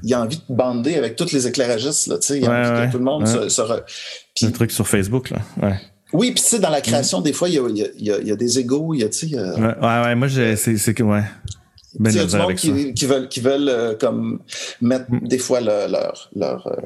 [0.04, 2.38] il, a envie de bander avec tous les éclairagistes, là, tu sais.
[2.40, 3.50] Il a envie que tout le monde se.
[3.50, 3.62] se
[4.36, 5.40] Puis, le truc sur Facebook, là.
[5.60, 5.80] Ouais.
[6.14, 8.32] Oui, puis tu sais, dans la création, des fois, il y a, y, a, y
[8.32, 9.38] a, des égaux, il y a, tu sais...
[9.38, 11.24] Euh, ouais, ouais, moi, c'est que, ouais.
[12.00, 14.40] Ben il y a du monde qui, qui, veulent, qui veulent euh, comme
[14.82, 15.28] mettre mm.
[15.28, 16.82] des fois leur, leur, leur euh,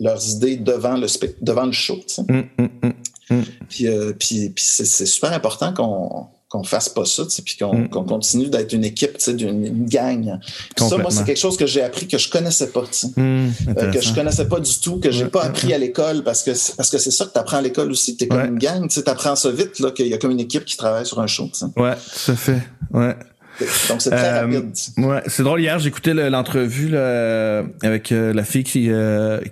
[0.00, 1.06] leurs idées devant le,
[1.40, 1.96] devant le show.
[2.08, 2.22] Tu sais.
[2.22, 3.86] Mm, mm, puis,
[4.18, 6.26] puis, puis c'est super important qu'on
[6.56, 7.88] qu'on fasse pas ça, puis qu'on mm.
[7.88, 10.38] continue d'être une équipe, d'une gang.
[10.76, 14.00] ça, moi, c'est quelque chose que j'ai appris que je connaissais pas, mm, euh, que
[14.00, 16.98] je connaissais pas du tout, que j'ai pas appris à l'école, parce que parce que
[16.98, 18.16] c'est ça que tu apprends à l'école aussi.
[18.16, 20.64] Tu es comme une gang, tu apprends ça vite, qu'il y a comme une équipe
[20.64, 21.50] qui travaille sur un show.
[21.76, 21.94] Ouais,
[22.24, 22.62] tout à fait.
[22.92, 23.16] Ouais.
[23.88, 24.72] Donc, c'est très rapide.
[24.98, 25.60] Ouais, c'est drôle.
[25.60, 28.90] Hier, j'écoutais l'entrevue avec la fille qui,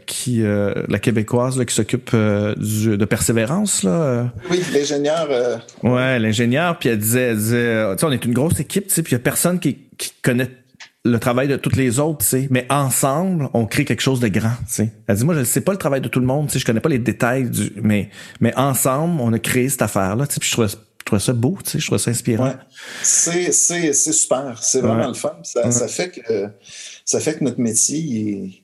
[0.06, 3.82] qui la québécoise là, qui s'occupe de persévérance.
[3.82, 4.32] Là.
[4.50, 5.28] Oui, l'ingénieur.
[5.82, 6.78] Ouais, l'ingénieur.
[6.78, 9.16] Puis elle disait, elle disait on est une grosse équipe, tu sais, puis il y
[9.16, 10.50] a personne qui, qui connaît
[11.06, 14.28] le travail de toutes les autres, tu sais, mais ensemble, on crée quelque chose de
[14.28, 14.92] grand, tu sais.
[15.06, 16.58] Elle dit moi je ne sais pas le travail de tout le monde, tu sais,
[16.58, 18.08] je connais pas les détails du mais
[18.40, 20.68] mais ensemble, on a créé cette affaire là, tu sais, puis je trouvais,
[21.04, 22.44] je trouvais ça beau, tu sais, je trouvais ça inspirant.
[22.44, 22.56] Ouais.
[23.02, 26.48] C'est c'est c'est super, c'est vraiment le fun, ça, ça fait que
[27.04, 28.62] ça fait que notre métier il est,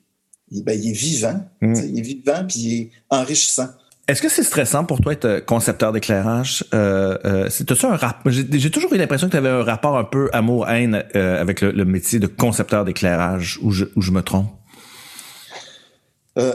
[0.51, 1.75] il, ben, il est vivant, mm.
[1.75, 3.69] il est vivant puis il est enrichissant.
[4.09, 6.65] Est-ce que c'est stressant pour toi être euh, concepteur d'éclairage?
[6.73, 7.49] Euh, euh,
[7.85, 11.41] un rap J'ai toujours eu l'impression que tu avais un rapport un peu amour-haine euh,
[11.41, 14.49] avec le, métier de concepteur d'éclairage, ou je, je me trompe?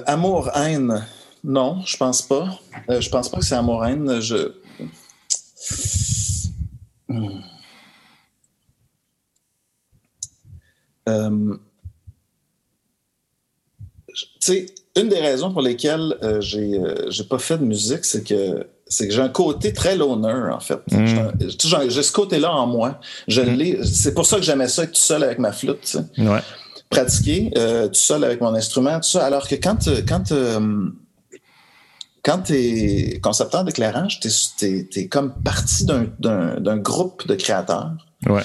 [0.07, 1.05] Amour-haine,
[1.43, 2.59] non, je pense pas.
[2.89, 4.19] je pense pas que c'est amour-haine.
[4.19, 4.51] Je.
[14.15, 18.23] Tu sais, une des raisons pour lesquelles euh, j'ai euh, pas fait de musique, c'est
[18.23, 20.79] que c'est que j'ai un côté très loner, en fait.
[20.91, 21.89] Mm.
[21.89, 22.99] J'ai ce côté-là en moi.
[23.27, 23.83] Je mm.
[23.83, 26.39] C'est pour ça que j'aimais ça être tout seul avec ma flûte, ouais.
[26.89, 29.25] Pratiquer euh, tout seul avec mon instrument, tout ça.
[29.25, 30.31] Alors que quand quand
[32.25, 37.91] quand tu es concepteur d'éclairage, tu es, es, comme partie d'un groupe de créateurs.
[38.27, 38.41] Ouais.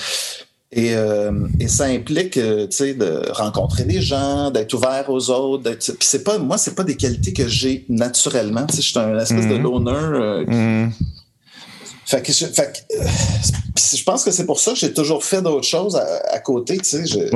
[0.72, 5.30] Et, euh, et, ça implique, euh, tu sais, de rencontrer des gens, d'être ouvert aux
[5.30, 5.68] autres.
[5.72, 8.66] Puis c'est pas, moi, c'est pas des qualités que j'ai naturellement.
[8.66, 9.62] Tu sais, je suis un espèce de mhm.
[9.62, 9.90] loner.
[9.90, 10.92] Euh, mhm.
[12.04, 13.04] Fait que, je, fait que,
[13.96, 16.76] je pense que c'est pour ça que j'ai toujours fait d'autres choses à, côté.
[16.78, 17.30] Tu sais,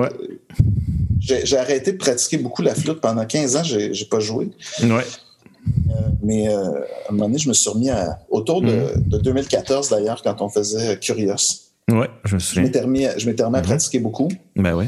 [1.20, 3.64] j'ai arrêté de pratiquer beaucoup la flûte pendant 15 ans.
[3.64, 4.50] J'ai pas joué.
[4.82, 5.04] Ouais.
[6.22, 9.02] Mais à un moment donné, je me suis remis à, autour de, mhm.
[9.06, 11.64] de 2014 d'ailleurs, quand on faisait Curious.
[11.90, 12.62] Ouais, je me souviens.
[12.62, 13.66] Je m'étais remis, je m'étais remis à mhm.
[13.66, 14.28] pratiquer beaucoup.
[14.56, 14.86] Ben oui.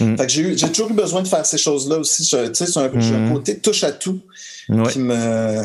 [0.00, 0.16] Mm.
[0.16, 2.22] Fait que j'ai, j'ai toujours eu besoin de faire ces choses-là aussi.
[2.22, 3.32] Tu sais, c'est un, j'ai un mhm.
[3.32, 4.20] côté touche à tout
[4.90, 5.62] qui me.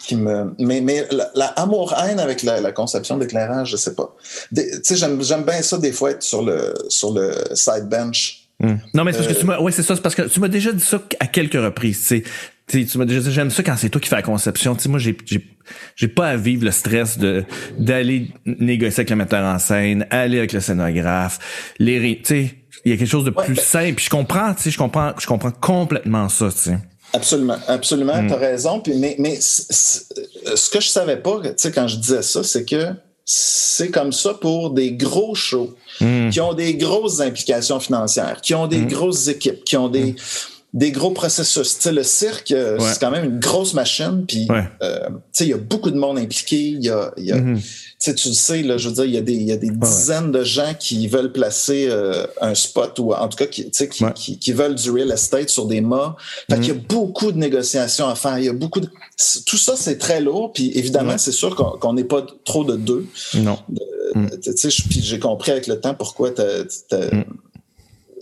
[0.00, 4.16] Qui me mais mais la, amour-haine avec la, la, conception d'éclairage, je sais pas.
[4.54, 8.48] Tu sais, j'aime, j'aime bien ça des fois être sur le, sur le side bench.
[8.60, 8.74] Mm.
[8.94, 10.48] Non, mais c'est parce que tu m'as, ouais, c'est ça, c'est parce que tu m'as
[10.48, 12.22] déjà dit ça à quelques reprises.
[12.68, 14.74] Tu tu m'as déjà dit, j'aime ça quand c'est toi qui fais la conception.
[14.74, 15.42] Tu sais, moi, j'ai, j'ai,
[15.96, 17.44] j'ai pas à vivre le stress de,
[17.78, 21.38] d'aller négocier avec le metteur en scène, aller avec le scénographe,
[21.78, 22.50] les, tu
[22.84, 24.02] il y a quelque chose de plus ben simple.
[24.02, 26.78] je comprends, tu je comprends, je comprends complètement ça, tu sais.
[27.12, 28.28] Absolument, absolument, mm.
[28.28, 28.80] t'as raison.
[28.80, 32.64] Puis, mais, mais ce que je savais pas, tu sais, quand je disais ça, c'est
[32.64, 32.92] que
[33.24, 36.30] c'est comme ça pour des gros shows mm.
[36.30, 38.88] qui ont des grosses implications financières, qui ont des mm.
[38.88, 40.14] grosses équipes, qui ont des
[40.74, 41.76] des gros processus.
[41.76, 44.24] Tu sais, le cirque, euh, c'est quand même une grosse machine.
[44.28, 44.46] Puis,
[44.82, 46.58] euh, tu sais, il y a beaucoup de monde impliqué.
[46.58, 47.56] Il y a, y a mm-hmm.
[47.56, 49.56] tu sais, tu le sais, là, je veux dire, il y a des, y a
[49.56, 53.64] des dizaines de gens qui veulent placer euh, un spot ou en tout cas, qui,
[53.64, 56.16] tu sais, qui, qui, qui, veulent du real estate sur des mâts.
[56.50, 56.86] Fait qu'il y a mm-hmm.
[56.86, 58.38] beaucoup de négociations à faire.
[58.38, 58.90] Il y a beaucoup de...
[59.46, 60.52] Tout ça, c'est très lourd.
[60.52, 63.06] Puis, évidemment, c'est sûr qu'on n'est pas trop de deux.
[63.34, 63.58] Non.
[64.14, 64.26] Mm.
[64.56, 66.62] Tu j'ai compris avec le temps pourquoi t'as,
[66.94, 67.24] mm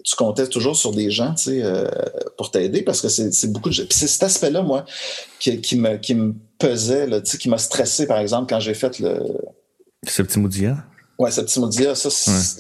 [0.07, 1.85] tu comptais toujours sur des gens, tu sais, euh,
[2.37, 3.75] pour t'aider parce que c'est beaucoup de.
[3.75, 4.85] Puis c'est cet aspect-là, moi,
[5.41, 8.61] qui, qui, me, qui me pesait, là, tu sais, qui m'a stressé, par exemple, quand
[8.61, 9.21] j'ai fait le.
[10.07, 10.77] Ce petit Moudia?
[11.19, 12.09] Ouais, ce petit Moudia, ça,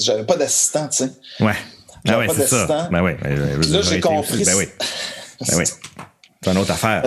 [0.01, 1.12] j'avais pas d'assistant, tu sais.
[1.38, 1.55] Ouais.
[2.09, 2.88] Ah ouais, c'est ça.
[2.90, 3.12] Ben oui.
[3.70, 4.44] là, j'ai compris.
[4.44, 4.68] Ben oui.
[5.49, 5.64] Ben oui.
[6.42, 7.05] C'est une autre affaire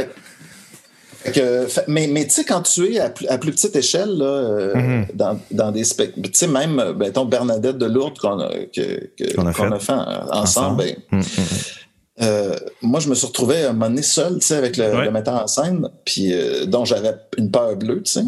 [1.88, 5.16] mais mais tu sais, quand tu es à plus, petite échelle, là, euh, mm-hmm.
[5.16, 8.50] dans, dans, des spectacles, tu sais, même euh, ben, ton Bernadette de Lourdes qu'on a,
[8.74, 9.94] que, qu'on a, fait.
[10.32, 11.22] ensemble, Ben,
[12.22, 15.10] euh, moi, je me suis retrouvé à un moment donné seul, tu sais, avec le,
[15.10, 16.34] metteur en scène, puis
[16.68, 18.24] dont j'avais une peur bleue, tu sais,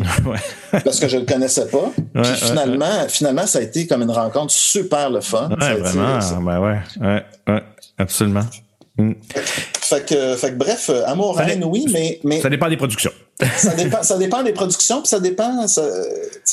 [0.83, 1.91] parce que je le connaissais pas.
[2.13, 5.49] puis finalement, finalement, ça a été comme une rencontre super le fun.
[5.59, 6.19] Ouais, vraiment.
[6.41, 7.63] ben ouais, ouais, ouais,
[7.97, 8.45] absolument.
[9.01, 9.15] Mm.
[9.33, 12.41] Fait que, fait que bref, euh, Amour Reine, oui, mais, mais.
[12.41, 13.11] Ça dépend des productions.
[13.57, 15.67] ça, dépend, ça dépend des productions, puis ça dépend.
[15.67, 15.81] Sais,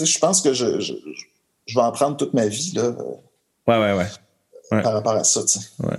[0.04, 0.94] je pense que je, je,
[1.66, 2.90] je, vais en prendre toute ma vie, là.
[3.66, 4.82] Ouais, ouais, ouais.
[4.82, 5.66] Par rapport à ça, tu sais.
[5.80, 5.96] Ouais.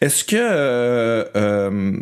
[0.00, 0.36] Est-ce que.
[0.36, 2.00] Euh, euh,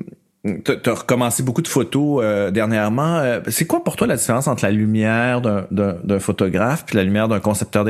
[0.64, 3.18] tu as recommencé beaucoup de photos euh, dernièrement.
[3.18, 7.28] Euh, c'est quoi pour toi la différence entre la lumière d'un photographe puis la lumière
[7.28, 7.86] d'un concepteur,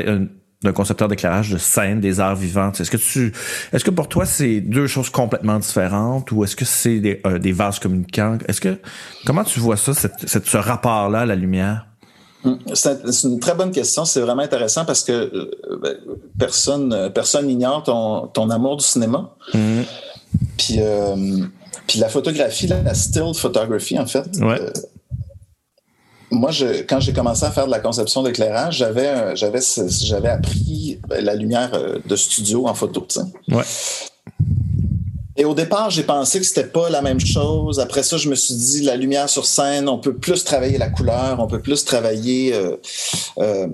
[0.61, 2.71] d'un concepteur d'éclairage de scène des arts vivants.
[2.77, 3.33] Est-ce que tu,
[3.71, 7.39] est-ce que pour toi c'est deux choses complètement différentes ou est-ce que c'est des, euh,
[7.39, 8.37] des vases communicants?
[8.47, 8.77] Est-ce que
[9.25, 11.85] comment tu vois ça, cette, ce rapport-là à la lumière?
[12.43, 14.05] Hum, c'est une très bonne question.
[14.05, 15.49] C'est vraiment intéressant parce que euh,
[15.81, 15.95] ben,
[16.37, 19.35] personne personne n'ignore ton, ton amour du cinéma.
[19.53, 19.81] Mmh.
[20.57, 21.45] Puis, euh,
[21.87, 24.59] puis la photographie, la still photography, en fait, ouais
[26.31, 30.99] moi, je, quand j'ai commencé à faire de la conception d'éclairage, j'avais, j'avais, j'avais appris
[31.09, 31.71] la lumière
[32.05, 33.07] de studio en photo.
[33.49, 33.63] Ouais.
[35.39, 37.79] Et au départ, j'ai pensé que c'était pas la même chose.
[37.79, 40.89] Après ça, je me suis dit, la lumière sur scène, on peut plus travailler la
[40.89, 42.53] couleur, on peut plus travailler.
[42.53, 42.75] Euh,
[43.37, 43.69] euh,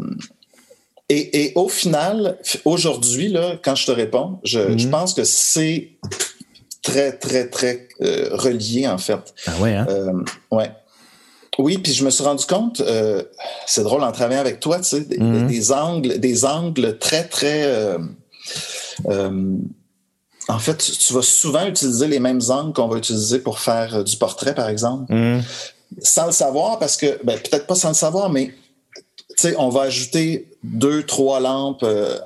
[1.10, 4.91] et, au final, aujourd'hui, là, quand je te réponds, je, mhm.
[4.91, 5.93] pense que c'est
[6.84, 9.34] très, très, très euh, relié, en fait.
[9.47, 9.88] Ah ouais, hein?
[10.51, 10.70] ouais.
[11.58, 12.82] Oui, puis je me suis rendu compte,
[13.66, 15.47] c'est drôle en travaillant avec toi, tu sais, des, mhm.
[15.47, 17.97] des angles, des angles très, très
[20.47, 24.03] en fait, tu vas souvent utiliser les mêmes angles qu'on va utiliser pour faire euh,
[24.03, 25.41] du portrait, par exemple, mm.
[25.99, 28.53] sans le savoir, parce que, ben, peut-être pas sans le savoir, mais
[29.58, 32.18] on va ajouter deux, trois lampes, euh,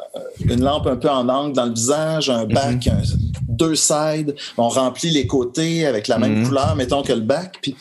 [0.45, 3.17] une lampe un peu en angle dans le visage, un bac, mm-hmm.
[3.59, 4.35] Deux sides.
[4.57, 6.47] On remplit les côtés avec la même mm-hmm.
[6.47, 7.59] couleur, mettons que le bac.
[7.61, 7.75] Puis,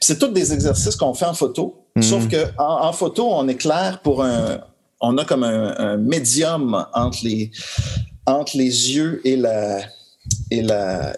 [0.00, 1.84] c'est tous des exercices qu'on fait en photo.
[1.96, 2.02] Mm-hmm.
[2.02, 4.60] Sauf que en, photo, on éclaire pour un,
[5.00, 7.52] on a comme un médium entre les,
[8.26, 9.80] entre les yeux et, la,
[10.50, 11.16] et, la,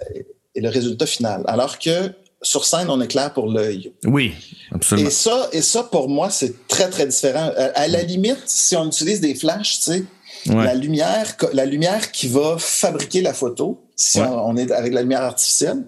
[0.55, 1.43] et le résultat final.
[1.47, 3.93] Alors que sur scène, on est clair pour l'œil.
[4.05, 4.33] Oui,
[4.73, 5.09] absolument.
[5.09, 7.53] Et ça, et ça, pour moi, c'est très, très différent.
[7.75, 10.05] À, la limite, si on utilise des flashs, tu sais,
[10.47, 15.23] la, lumière, la lumière qui va fabriquer la photo, si on, est avec la lumière
[15.23, 15.85] artificielle,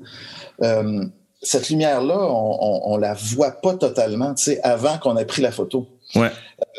[0.63, 1.05] euh,
[1.43, 5.51] cette lumière-là, on, on, la voit pas totalement, tu sais, avant qu'on ait pris la
[5.51, 5.89] photo.
[6.15, 6.31] Ouais.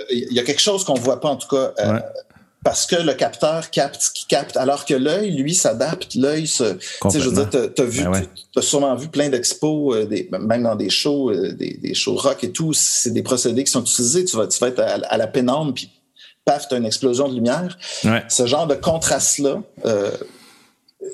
[0.10, 2.00] Il y a quelque chose qu'on voit pas, en tout cas, euh,
[2.64, 6.16] parce que le capteur capte ce qui capte, alors que l'œil, lui, s'adapte.
[6.16, 6.76] L'œil se.
[6.76, 10.08] Tu sais, je veux dire, vu, ben as sûrement vu plein d'expos, euh,
[10.40, 12.72] même dans des shows, euh, des, des, shows rock et tout.
[12.74, 14.24] C'est des procédés qui sont utilisés.
[14.24, 15.92] Tu vas, tu vas être à, la pénombre, puis
[16.46, 17.78] paf, t'as une explosion de lumière.
[18.30, 19.62] Ce genre de contraste-là.
[19.86, 20.12] Euh,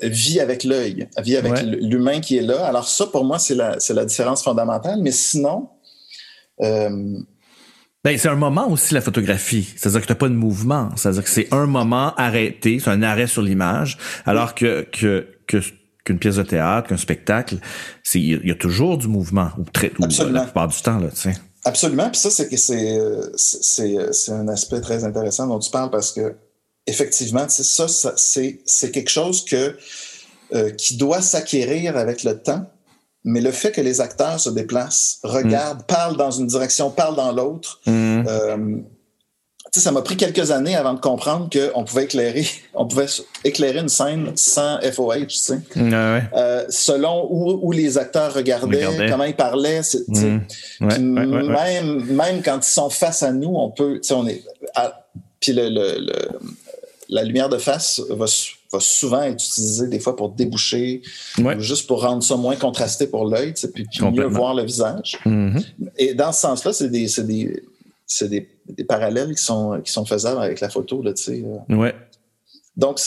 [0.02, 2.64] vit avec l'œil, vit avec l'humain qui est là.
[2.64, 5.00] Alors ça, pour moi, c'est la, la différence fondamentale.
[5.02, 5.68] Mais sinon,
[6.60, 7.18] euh,
[8.04, 9.68] ben, c'est un moment aussi, la photographie.
[9.76, 10.90] C'est-à-dire que tu n'as pas de mouvement.
[10.96, 15.26] C'est-à-dire que c'est un moment arrêté, c'est un arrêt sur l'image, alors que, que,
[16.04, 17.56] qu'une pièce de théâtre, qu'un spectacle,
[18.14, 21.16] il y a toujours du mouvement, ou très, ou la plupart du temps, là, tu
[21.16, 21.34] sais.
[21.64, 22.08] Absolument.
[22.10, 22.98] Puis ça, c'est que c'est,
[23.36, 26.34] c'est, c'est un aspect très intéressant dont tu parles parce que,
[26.86, 29.76] effectivement, ça, ça c'est, c'est quelque chose que,
[30.54, 32.66] euh, qui doit s'acquérir avec le temps
[33.24, 37.32] mais le fait que les acteurs se déplacent, regardent, parlent dans une direction, parlent dans
[37.32, 38.24] l'autre, mm.
[38.26, 38.76] euh,
[39.78, 42.44] ça m'a pris quelques années avant de comprendre qu'on pouvait éclairer,
[42.74, 43.06] on pouvait
[43.44, 45.58] éclairer une scène sans FOH, tu sais.
[45.76, 50.40] Euh, selon où, où, les acteurs regardaient, comment ils parlaient, mm.
[50.98, 54.42] même même quand ils sont face à nous, on peut, tu sais, on est,
[55.38, 56.06] puis le, le,
[57.08, 58.26] la lumière de face va
[58.72, 61.02] va souvent être utilisé des fois pour déboucher,
[61.38, 65.18] ou juste pour rendre ça moins contrasté pour l'œil, puis, puis mieux voir le visage.
[65.26, 65.64] Mm-hmm.
[65.98, 67.62] Et dans ce sens-là, c'est des, des,
[68.22, 71.02] des, des, parallèles qui sont, qui sont faisables avec la photo.
[71.02, 71.76] Là, euh.
[71.76, 71.94] ouais.
[72.76, 73.00] Donc,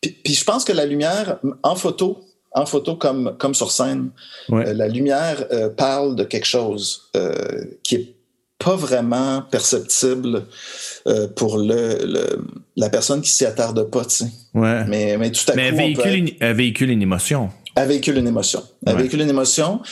[0.00, 2.20] puis, je pense que la lumière, en photo,
[2.52, 4.10] en photo comme, comme sur scène,
[4.50, 7.10] euh, la lumière euh, parle de quelque chose
[7.82, 8.16] qui est
[8.58, 10.44] pas vraiment perceptible
[11.06, 12.38] euh, pour le,
[12.76, 14.30] la personne qui s'y attarde pas, tu sais.
[14.54, 14.84] Ouais.
[14.86, 15.76] Mais, mais tout à mais coup.
[15.76, 17.50] Mais véhicule, véhicule une émotion.
[17.74, 18.62] Elle véhicule une émotion.
[18.86, 19.82] Elle véhicule une émotion.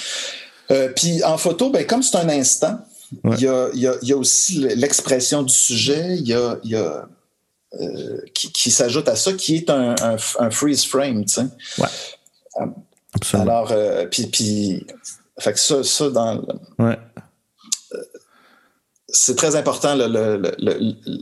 [0.71, 2.79] Euh, puis en photo, ben, comme c'est un instant,
[3.25, 6.77] il y, a, y, a, y, a, aussi l'expression du sujet, il y a, y
[6.77, 7.09] a
[7.81, 11.47] euh, qui, qui s'ajoute à ça, qui est un, un, un freeze frame, tu sais.
[11.79, 11.89] Ouais.
[12.61, 12.67] Euh,
[13.15, 13.51] Absolument.
[13.51, 14.87] Alors, euh, puis, puis,
[15.39, 16.43] fait que ça, ça dans.
[16.79, 16.99] Ouais
[19.15, 19.97] c'est très important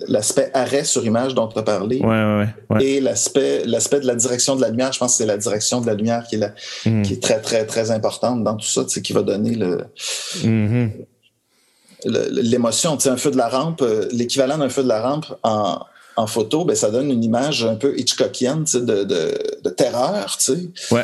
[0.08, 2.00] l'aspect arrêt sur image dont tu as parlé.
[2.00, 5.36] Ouais, ouais, et l'aspect de la direction de la lumière, je pense que c'est la
[5.36, 6.54] direction de la lumière qui est, la,
[6.86, 7.02] hmm.
[7.02, 9.84] qui est très, très, très importante dans tout ça, qui va donner le.
[10.38, 10.90] Mm-hmm.
[12.04, 15.26] L'émotion, tu sais, un feu de la rampe, euh, l'équivalent d'un feu de la rampe
[15.42, 15.80] en,
[16.16, 20.38] en photo, ben, ça donne une image un peu Hitchcockienne de, de, de, terreur.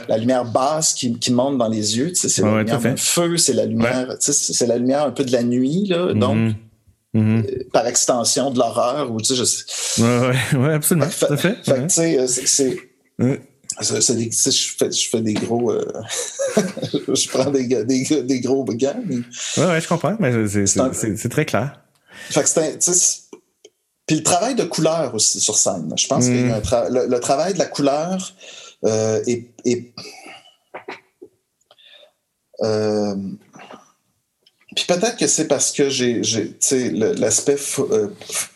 [0.09, 2.13] La lumière basse qui, qui monte dans les yeux.
[2.15, 5.87] C'est la lumière feu, c'est la lumière, c'est la lumière un peu de la nuit.
[5.87, 6.19] Là, mm-hmm.
[6.19, 6.55] Donc,
[7.15, 7.47] Mm-hmm.
[7.47, 11.55] Euh, par extension de l'horreur ou tu sais je sais ouais, ouais, absolument fait, fait,
[11.65, 13.48] fait tu
[13.81, 15.85] c'est je fais, je fais des gros euh,
[16.57, 19.17] je prends des, des, des gros gants mais...
[19.63, 21.81] ouais, je comprends mais c'est très clair
[22.31, 22.79] fait que c'est
[24.07, 27.09] puis le travail de couleur aussi sur scène je pense que mm.
[27.09, 28.35] le, travail de la couleur
[28.85, 29.93] euh, est, est
[32.63, 33.15] euh,
[34.77, 36.23] puis peut-être que c'est parce que j'ai,
[36.93, 37.57] l'aspect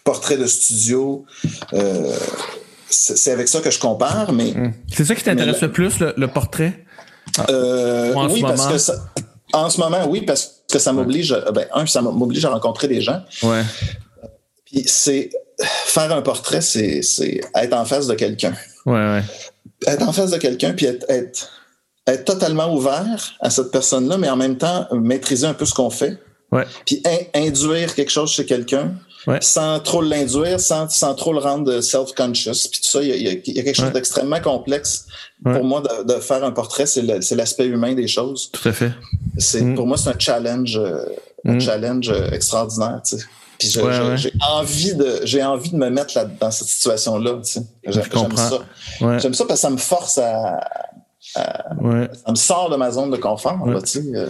[0.04, 1.24] portrait de studio,
[2.94, 4.52] c'est avec ça que je compare, mais...
[4.52, 4.72] Hum.
[4.92, 6.84] C'est ça qui t'intéresse le plus, le, portrait?
[7.48, 8.92] Euh, oui, parce que
[9.52, 13.00] en ce moment, oui, parce que ça m'oblige, ben, un, ça m'oblige à rencontrer des
[13.00, 13.22] gens.
[13.42, 13.62] Ouais.
[14.64, 15.30] Puis c'est
[15.60, 17.00] faire un portrait, c'est
[17.54, 18.54] être en face de quelqu'un.
[18.86, 19.22] Ouais, ouais.
[19.86, 24.36] Être en face de quelqu'un, puis être, être, totalement ouvert à cette personne-là, mais en
[24.36, 26.18] même temps maîtriser un peu ce qu'on fait.
[26.50, 26.64] Ouais.
[26.84, 27.02] Puis
[27.34, 28.94] induire quelque chose chez quelqu'un.
[29.40, 32.68] Sans trop l'induire, sans, sans trop le rendre self-conscious.
[32.70, 35.06] Puis tout ça, il y a, y a, quelque chose d'extrêmement complexe
[35.42, 38.50] pour moi de, de, faire un portrait, c'est l'aspect humain des choses.
[38.52, 38.92] Tout à fait.
[39.38, 39.74] C'est mm.
[39.74, 41.04] Pour moi, c'est un challenge, euh,
[41.44, 41.60] un mm.
[41.60, 43.00] challenge euh, extraordinaire.
[43.04, 43.24] Tu sais.
[43.58, 47.40] Puis j'ai envie de j'ai envie de me mettre là, dans cette situation-là.
[47.44, 47.62] Tu sais.
[47.86, 48.58] J'aime ça.
[49.18, 50.60] J'aime ça parce que ça me force à,
[51.80, 52.08] Ouais.
[52.12, 53.66] Ça me sort de ma zone de confort.
[53.66, 54.02] Là, tu sais.
[54.14, 54.28] Euh.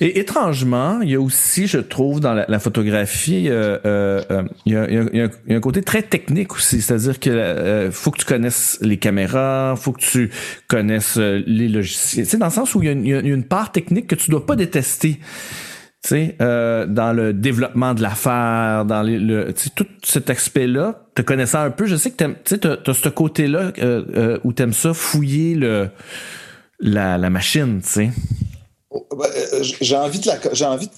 [0.00, 4.76] Et étrangement, il y a aussi, je trouve, dans la, photographie, euh, euh, il, y
[4.76, 6.82] a, il, y a, un côté très technique aussi.
[6.82, 10.30] C'est-à-dire que faut que tu connaisses les caméras, faut que tu
[10.68, 12.26] connaisses les logiciels.
[12.26, 13.70] Tu sais, dans le sens où il y a une, il y a une part
[13.72, 15.20] technique que tu dois pas détester
[16.02, 21.22] tu sais, euh, dans le développement de l'affaire, dans les, le, tout cet aspect-là, te
[21.22, 24.72] connaissant un peu, je sais que tu as, ce côté-là euh, euh, où tu aimes
[24.72, 25.90] ça, fouiller le,
[26.80, 28.10] la, la machine, tu sais.
[28.90, 30.92] Oh, ben, euh, j'ai envie de la j'ai envie de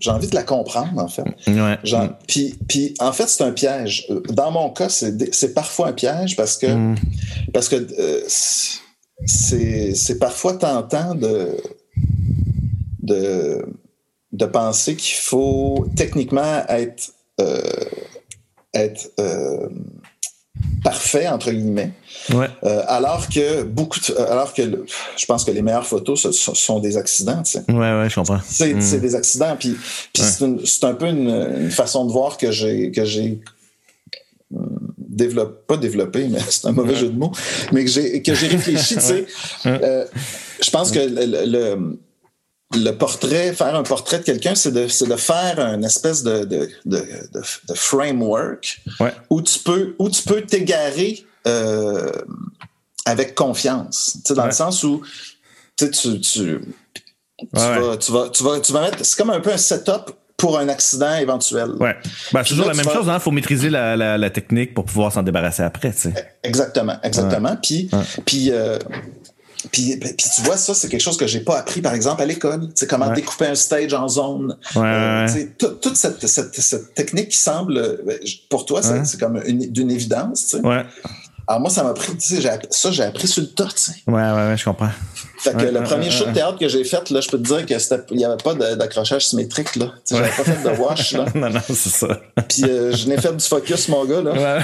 [0.00, 1.22] j'ai envie de la comprendre en fait.
[1.46, 1.78] Ouais.
[2.26, 4.06] puis, puis en fait c'est un piège.
[4.30, 6.96] Dans mon cas c'est c'est parfois un piège parce que mm.
[7.52, 11.56] parce que euh, c'est c'est parfois tentant de
[13.02, 13.64] de
[14.32, 17.60] de penser qu'il faut techniquement être, euh,
[18.74, 19.68] être euh,
[20.84, 21.92] parfait entre guillemets.
[22.30, 22.48] Ouais.
[22.64, 23.98] Euh, alors que beaucoup,
[24.28, 24.84] alors que
[25.16, 27.42] je pense que les meilleures photos ce, sont des accidents.
[27.42, 27.64] Tu sais.
[27.70, 28.40] Ouais, ouais, je comprends.
[28.44, 29.00] C'est mm.
[29.00, 29.56] des accidents.
[29.58, 29.76] Puis,
[30.12, 30.22] puis
[30.64, 33.40] c'est un peu une, une, façon de voir que j'ai que j'ai
[34.98, 37.32] développé, pas développé, mais c'est un mauvais jeu de mots,
[37.72, 38.96] mais que j'ai que j'ai réfléchi.
[38.96, 39.26] tu sais,
[39.64, 41.98] je pense que le le
[42.98, 47.74] portrait, faire un portrait de quelqu'un, c'est de, de, faire une espèce de, de, de
[47.74, 48.80] framework
[49.30, 52.12] où tu peux où tu peux t'égarer euh,
[53.06, 54.12] avec confiance.
[54.16, 55.02] Tu sais, dans le sens où
[55.76, 56.60] tu, tu, tu,
[57.52, 59.04] vas, tu, vas, tu, vas, tu vas mettre.
[59.04, 61.70] C'est comme un peu un setup pour un accident éventuel.
[61.80, 61.96] Ouais.
[62.32, 63.18] Ben, c'est toujours la même chose, il hein?
[63.18, 66.14] faut maîtriser la, la, la, technique pour pouvoir s'en débarrasser après, tu sais.
[66.44, 67.56] Exactement, exactement.
[67.60, 67.90] Puis,
[68.24, 68.78] puis euh,
[69.72, 72.26] puis, puis, tu vois, ça, c'est quelque chose que j'ai pas appris, par exemple, à
[72.26, 72.68] l'école.
[72.74, 74.56] C'est comment découper un stage en zone.
[74.76, 75.26] Euh,
[75.58, 80.56] toute cette, cette, cette, technique qui semble, ben, pour toi, c'est comme d'une évidence.
[80.62, 80.84] Ouais.
[81.48, 83.92] Alors moi, ça m'a pris, tu sais, ça, j'ai appris sur le tas, tu sais.
[84.06, 84.90] Ouais, ouais, ouais, je comprends.
[85.38, 87.64] Fait que le premier show de théâtre que j'ai fait, là, je peux te dire
[87.64, 89.86] qu'il n'y avait pas d'accrochage symétrique, là.
[90.06, 91.24] Tu sais, j'avais pas fait de wash, là.
[91.34, 92.20] non, non, c'est ça.
[92.50, 94.62] Puis euh, je n'ai fait du focus, mon gars, là.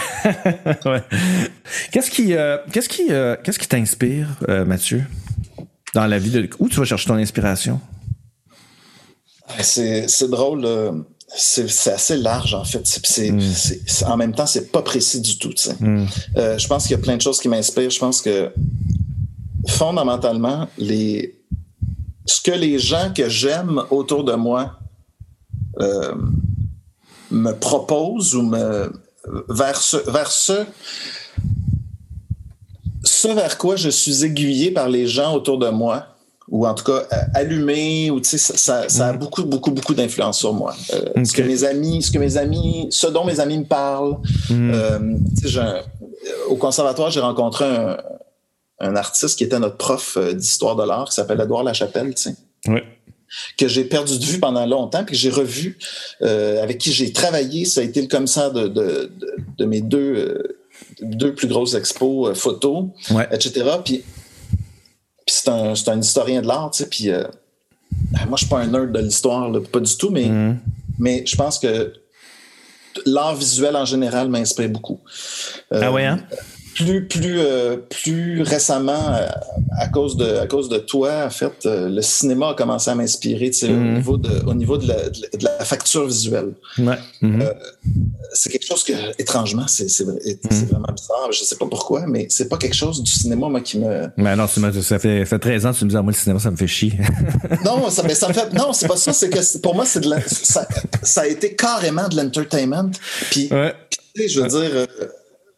[0.85, 1.03] Ouais.
[1.91, 4.29] Qu'est-ce qui, euh, qu'est-ce qui, euh, qu'est-ce qui t'inspire,
[4.67, 5.05] Mathieu,
[5.95, 6.51] dans la vie de...
[6.59, 7.81] Où tu vas chercher ton inspiration?
[9.61, 10.67] C'est, c'est drôle,
[11.37, 13.01] c'est assez large en fait.
[13.19, 13.51] Mm.
[14.07, 15.55] En même temps c'est pas précis du tout.
[15.81, 16.07] Mm.
[16.37, 17.91] Euh, je pense qu'il y a plein de choses qui m'inspirent.
[17.91, 18.53] Je pense que
[19.67, 21.41] fondamentalement les
[22.27, 24.79] ce que les gens que j'aime autour de moi
[25.81, 26.15] euh,
[27.31, 28.93] me proposent ou me
[29.49, 30.65] vers ce vers ce
[33.03, 36.14] ce vers quoi je suis aiguillé par les gens autour de moi
[36.49, 39.19] ou en tout cas allumé ou tu sais ça, ça, a mm.
[39.19, 40.75] beaucoup beaucoup beaucoup d'influence sur moi.
[40.93, 44.19] Euh, ce que mes amis ce que mes amis ce dont mes amis me parlent.
[44.51, 44.73] Mm.
[44.75, 45.81] euh,
[46.49, 47.97] au conservatoire j'ai rencontré un,
[48.81, 52.23] un, artiste qui était notre prof euh, d'histoire de l'art qui s'appelle Edouard Lachapelle tu
[52.23, 52.35] sais.
[53.59, 55.77] Que j'ai perdu de vue pendant longtemps puis que j'ai revu
[56.23, 57.65] euh, avec qui j'ai travaillé.
[57.65, 60.61] Ça a été le commissaire de, de, de, de mes deux euh,
[61.01, 63.27] deux plus grosses expos photos ouais.
[63.33, 64.05] etc puis
[65.27, 67.25] puis c'est un, un, historien de l'art, tu sais, puis euh,
[67.91, 70.61] ben, moi, je suis pas un nerd de l'histoire, pas du tout, mais, mm.
[70.99, 71.93] mais je pense que
[73.07, 75.01] l'art visuel en général m'inspire beaucoup.
[75.73, 76.21] Euh, ah ouais, hein?
[76.75, 79.27] Plus plus euh, plus récemment euh,
[79.79, 82.95] à cause de à cause de toi en fait euh, le cinéma a commencé à
[82.95, 83.95] m'inspirer au mm-hmm.
[83.95, 86.99] niveau de au niveau de la, de la facture visuelle ouais.
[87.23, 87.53] Mm-hmm.
[88.33, 90.67] c'est quelque chose que étrangement c'est c'est mm-hmm.
[90.67, 93.79] vraiment bizarre je sais pas pourquoi mais c'est pas quelque chose du cinéma moi qui
[93.79, 94.61] me mais non ça
[94.99, 96.57] fait ça fait 13 ans que tu me dis ah, moi le cinéma ça me
[96.57, 96.93] fait chier
[97.65, 100.01] non ça mais ça me fait non c'est pas ça c'est que pour moi c'est
[100.01, 100.67] de la, ça,
[101.03, 102.91] ça a été carrément de l'entertainment
[103.31, 103.75] puis, ouais.
[104.15, 104.87] je veux dire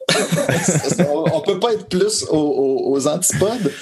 [1.32, 3.72] on, peut pas être plus aux, antipodes.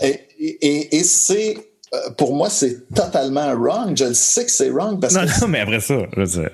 [0.00, 1.56] Et, c'est,
[1.94, 3.96] euh, pour moi, c'est totalement wrong.
[3.96, 5.40] Je le sais que c'est wrong parce non, que.
[5.40, 6.52] Non, mais après ça, je sais.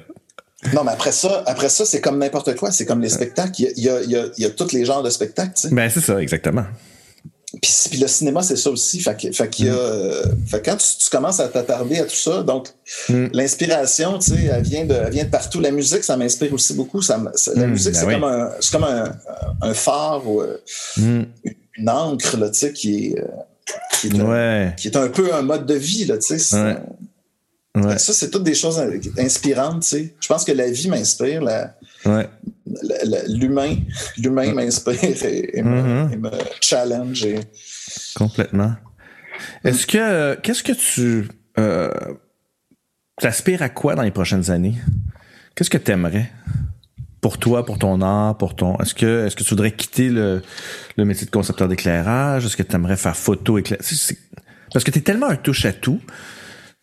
[0.75, 2.73] Non, mais après ça, après ça, c'est comme n'importe quoi.
[2.73, 3.53] C'est comme les spectacles.
[3.77, 5.53] Il y a, il y a, il y a tous les genres de spectacles.
[5.55, 5.75] Tu sais.
[5.75, 6.65] Ben, c'est ça, exactement.
[7.61, 9.01] Puis, le cinéma, c'est ça aussi.
[9.01, 10.47] Fait, fait qu'il y a, mm.
[10.47, 12.69] fait quand tu, commences à t'attarder à tout ça, donc
[13.09, 13.29] mm.
[13.33, 15.61] l'inspiration, tu sais, elle vient de, vient de partout.
[15.61, 17.03] La musique, ça m'inspire aussi beaucoup.
[17.03, 17.21] Ça,
[17.55, 19.13] la mm, musique, ben c'est comme, un, comme un,
[19.63, 20.43] un, phare ou
[20.97, 21.27] une
[21.89, 23.25] encre, là, tu sais, qui est,
[24.01, 26.79] qui est, un, qui est un peu un mode de vie, là, tu sais.
[27.99, 28.83] Ça, c'est toutes des choses
[29.19, 30.15] inspirantes, tu sais.
[30.21, 31.75] Je pense que la vie m'inspire, la,
[33.29, 33.77] l'humain,
[34.19, 36.31] l'humain m'inspire et, me, mm-hmm.
[36.61, 37.27] challenge.
[38.15, 38.75] Complètement.
[39.65, 41.91] Est-ce que, qu'est-ce que tu, euh,
[43.23, 44.75] aspires à quoi dans les prochaines années?
[45.55, 46.31] Qu'est-ce que tu aimerais?
[47.21, 48.77] Pour toi, pour ton art, pour ton.
[48.79, 50.43] Est-ce que, est-ce que tu voudrais quitter le,
[50.97, 52.47] le métier de concepteur d'éclairage?
[52.47, 54.15] Est-ce que tu aimerais faire photo éclairage?
[54.73, 56.01] Parce que tu es tellement un touche à tout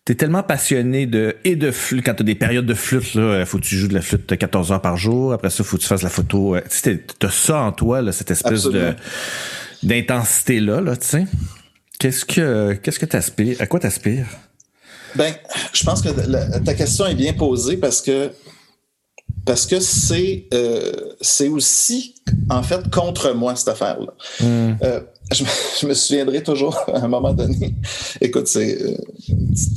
[0.06, 3.58] T'es tellement passionné de et de flûte quand t'as des périodes de flûte là, faut
[3.58, 5.34] que tu joues de la flûte 14 heures par jour.
[5.34, 6.56] Après ça, faut que tu fasses la photo.
[6.70, 8.94] Tu t'as ça en toi là, cette espèce de
[9.82, 11.26] d'intensité là, là, tu sais.
[12.00, 13.60] Qu'est-ce que qu'est-ce que t'aspires?
[13.60, 14.28] À quoi t'aspires?
[15.16, 15.34] Ben,
[15.74, 18.32] je pense que ta question est bien posée parce que
[19.46, 20.92] parce que c'est euh,
[21.22, 22.16] c'est aussi
[22.50, 24.14] en fait contre moi cette affaire là.
[24.40, 24.76] Hmm.
[24.84, 25.02] Euh,
[25.32, 27.76] je, me souviendrai toujours à un moment donné.
[28.22, 28.98] Écoute, c'est euh,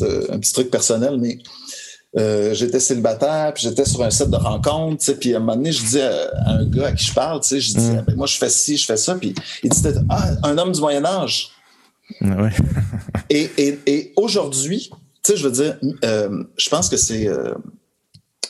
[0.02, 1.38] euh, un petit truc personnel, mais
[2.18, 5.72] euh, j'étais célibataire, puis j'étais sur un site de rencontre, puis à un moment donné,
[5.72, 8.04] je dis à, un gars à qui je parle, je dis, mm.
[8.06, 10.80] ben, moi, je fais ci, je fais ça, puis il dit, ah, un homme du
[10.80, 11.50] Moyen Âge.
[12.22, 12.48] Ah
[13.28, 14.90] et, et, et aujourd'hui,
[15.22, 17.28] tu sais, je veux dire, je pense que c'est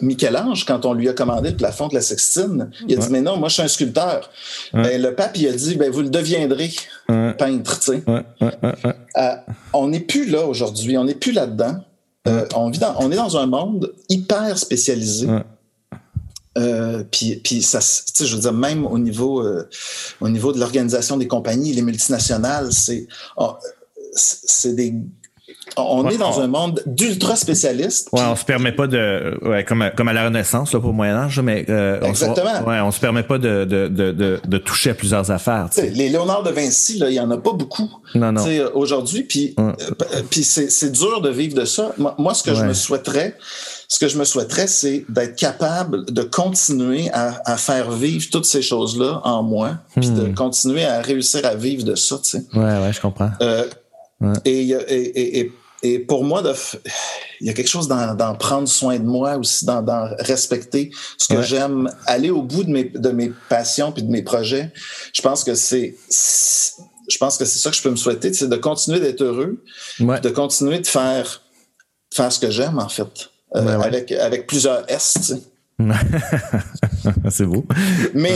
[0.01, 3.20] Michel-Ange, quand on lui a commandé le plafond de la Sextine, il a dit Mais
[3.20, 4.30] non, moi, je suis un sculpteur.
[4.72, 6.70] Ben, le pape, il a dit ben, Vous le deviendrez,
[7.07, 7.90] peintre.
[9.16, 9.34] Euh,
[9.72, 11.76] on n'est plus là aujourd'hui, on n'est plus là-dedans.
[12.26, 15.28] Euh, on, vit on est dans un monde hyper spécialisé.
[16.57, 19.44] Euh, puis, puis ça, je veux dire, même au niveau,
[20.20, 23.55] au niveau de l'organisation des compagnies, les multinationales, c'est, oh,
[24.14, 24.94] c'est des
[25.76, 28.08] on est dans un monde d'ultra spécialistes.
[28.12, 30.96] Ouais, on se permet pas de, ouais, comme, comme à la Renaissance là, pour le
[30.96, 32.50] Moyen Âge, mais euh, Exactement.
[32.64, 35.68] On, ouais, on se permet pas de, de, de, de, toucher à plusieurs affaires.
[35.76, 37.90] Les Léonard de Vinci, là, il y en a pas beaucoup.
[38.14, 38.44] Non, non.
[38.74, 39.72] Aujourd'hui, puis, euh,
[40.30, 41.92] puis c'est dur de vivre de ça.
[41.96, 43.36] Moi, ce que je me souhaiterais,
[43.88, 48.44] ce que je me souhaiterais, c'est d'être capable de continuer à, à, faire vivre toutes
[48.44, 50.34] ces choses-là en moi, puis de hmm.
[50.34, 52.16] continuer à réussir à vivre de ça.
[52.22, 52.44] Tu sais.
[52.52, 53.30] Ouais, ouais, je comprends.
[53.40, 53.64] Euh,
[54.44, 55.52] et, et, et,
[55.82, 56.42] et, pour moi,
[57.40, 59.84] il y a quelque chose d'en prendre soin de moi aussi, d'en
[60.18, 64.22] respecter ce que j'aime, aller au bout de mes, de mes passions puis de mes
[64.22, 64.72] projets.
[65.12, 65.96] Je pense que c'est
[67.08, 69.64] je pense que c'est ça que je peux me souhaiter, c'est de continuer d'être heureux,
[69.98, 71.42] de continuer de faire
[72.12, 75.34] faire ce que j'aime en fait, euh, avec avec plusieurs S.
[77.31, 77.64] c'est beau.
[78.14, 78.33] Mais,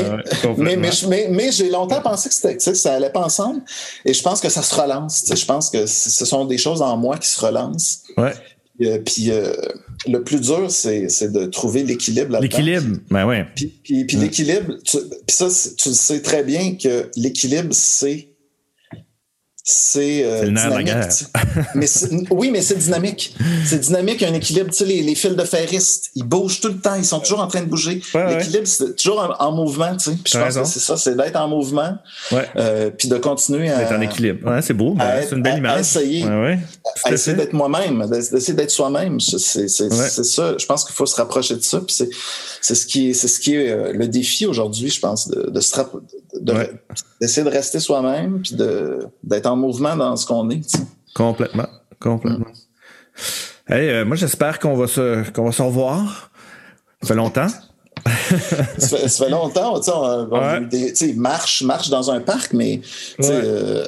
[0.59, 3.63] mais, mais, mais, j'ai longtemps pensé que, que ça allait pas ensemble.
[4.05, 5.25] Et je pense que ça se relance.
[5.29, 8.05] Je pense que ce sont des choses en moi qui se relancent.
[8.17, 8.33] Ouais.
[8.81, 9.53] Euh, puis euh,
[10.07, 12.59] le plus dur, c'est de trouver l'équilibre là-dedans.
[12.59, 13.47] L'équilibre, ben ouais.
[13.55, 18.32] Puis, puis, puis l'équilibre, puis ça, tu sais très bien que l'équilibre, c'est
[19.65, 20.91] c'est euh, dynamique.
[21.77, 21.87] mais
[22.31, 23.37] oui, mais c'est dynamique.
[23.65, 24.71] C'est dynamique, il y a un équilibre.
[24.71, 27.41] Tu sais, les, les fils de ferriste, ils bougent tout le temps, ils sont toujours
[27.41, 28.03] en train de bouger.
[28.13, 29.97] L'équilibre, c'est toujours en, mouvement.
[29.97, 30.17] Tu sais.
[30.17, 31.97] Puis je pense que c'est ça, c'est d'être en mouvement,
[32.33, 34.51] euh, puis de continuer à être en équilibre.
[34.51, 35.77] Ouais, c'est beau, c'est une belle image.
[35.77, 39.21] À essayer, à essayer d'être moi-même, d'essayer d'être soi-même.
[39.21, 40.57] C'est ça.
[40.59, 41.81] Je pense qu'il faut se rapprocher de ça.
[41.81, 41.95] Puis
[42.61, 45.51] c'est ce qui est, c'est ce qui est euh, le défi aujourd'hui, je pense, de,
[45.51, 45.61] de
[47.21, 48.57] d'essayer de, de rester soi-même, puis
[49.23, 50.85] d'être en mouvement dans ce qu'on est.
[51.15, 51.69] Complètement,
[52.01, 52.47] complètement.
[53.69, 56.31] Hey, euh, moi j'espère qu'on va se qu'on va se revoir.
[57.03, 57.49] Ça fait longtemps.
[58.07, 58.37] ça,
[58.79, 61.15] fait, ça, fait, longtemps, tu sais, ouais.
[61.15, 62.81] marche, marche dans un parc, mais
[63.21, 63.85] euh,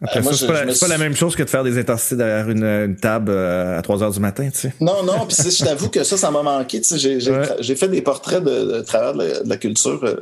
[0.00, 2.62] Après, ça, c'est pas, pas, la même chose que de faire des intensités derrière une,
[2.62, 4.72] une table euh, à 3 heures du matin, tu sais.
[4.80, 6.80] Non, non, puis je t'avoue que ça, ça m'a manqué.
[6.80, 7.76] Tu sais, j'ai ouais.
[7.76, 10.16] fait des portraits de, de travers de la, de la culture euh,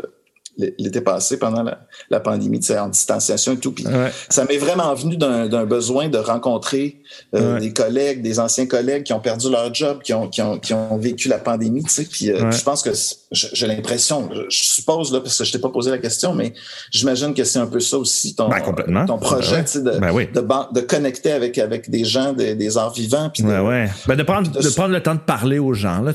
[0.58, 1.80] l'été passé pendant la,
[2.10, 3.72] la pandémie, en distanciation et tout.
[3.72, 3.84] Puis
[4.28, 7.00] ça m'est vraiment venu d'un besoin de rencontrer
[7.34, 10.58] euh, des collègues, des anciens collègues qui ont perdu leur job, qui ont, qui ont,
[10.58, 11.82] qui ont vécu la pandémie.
[11.84, 12.90] Tu sais, puis euh, je pense que
[13.32, 16.52] j'ai l'impression, je suppose là, parce que je t'ai pas posé la question, mais
[16.90, 19.90] j'imagine que c'est un peu ça aussi ton, ben, ton projet, ben tu sais, de,
[19.98, 20.28] ben oui.
[20.32, 23.30] de, de, connecter avec avec des gens, des, des arts vivants.
[23.32, 26.00] Puis de, Ben prendre de prendre le temps de parler aux gens.
[26.00, 26.12] Là.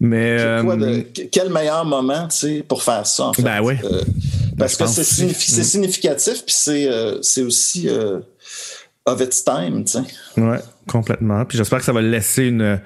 [0.00, 3.42] Mais euh, quel meilleur moment, tu sais, pour faire ça en fait?
[3.42, 3.74] Ben oui.
[3.82, 4.02] Euh,
[4.56, 5.04] parce que c'est
[5.64, 7.88] significatif, puis c'est euh, c'est aussi
[9.08, 10.40] of its time, tu sais.
[10.40, 11.44] Ouais, complètement.
[11.44, 12.80] Puis j'espère que ça va laisser une,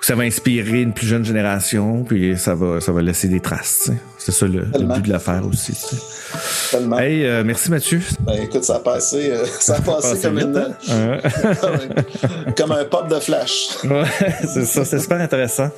[0.00, 3.90] ça va inspirer une plus jeune génération, puis ça va, ça va laisser des traces.
[4.18, 5.74] C'est ça le, but de l'affaire aussi.
[6.70, 6.98] Tellement.
[6.98, 8.00] Hey, euh, merci Mathieu.
[8.20, 11.18] Ben, écoute, ça a passé, euh, ça a passé comme, une, hein?
[12.56, 13.68] comme, un pop de flash.
[13.84, 14.04] Ouais,
[14.42, 15.70] c'est ça, c'est super intéressant.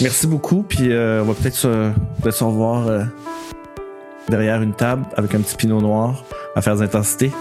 [0.00, 1.90] Merci beaucoup, puis euh, on va peut-être se,
[2.22, 2.88] peut se revoir
[4.30, 6.24] derrière une table avec un petit pinot noir
[6.54, 7.32] à faire des intensités.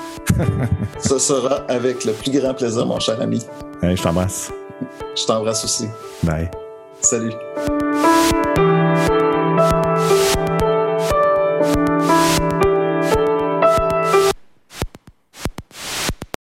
[1.00, 3.46] Ça sera avec le plus grand plaisir, mon cher ami.
[3.82, 4.52] je t'embrasse.
[5.16, 5.88] Je t'embrasse aussi.
[6.24, 6.50] Bye.
[7.02, 7.34] Salut.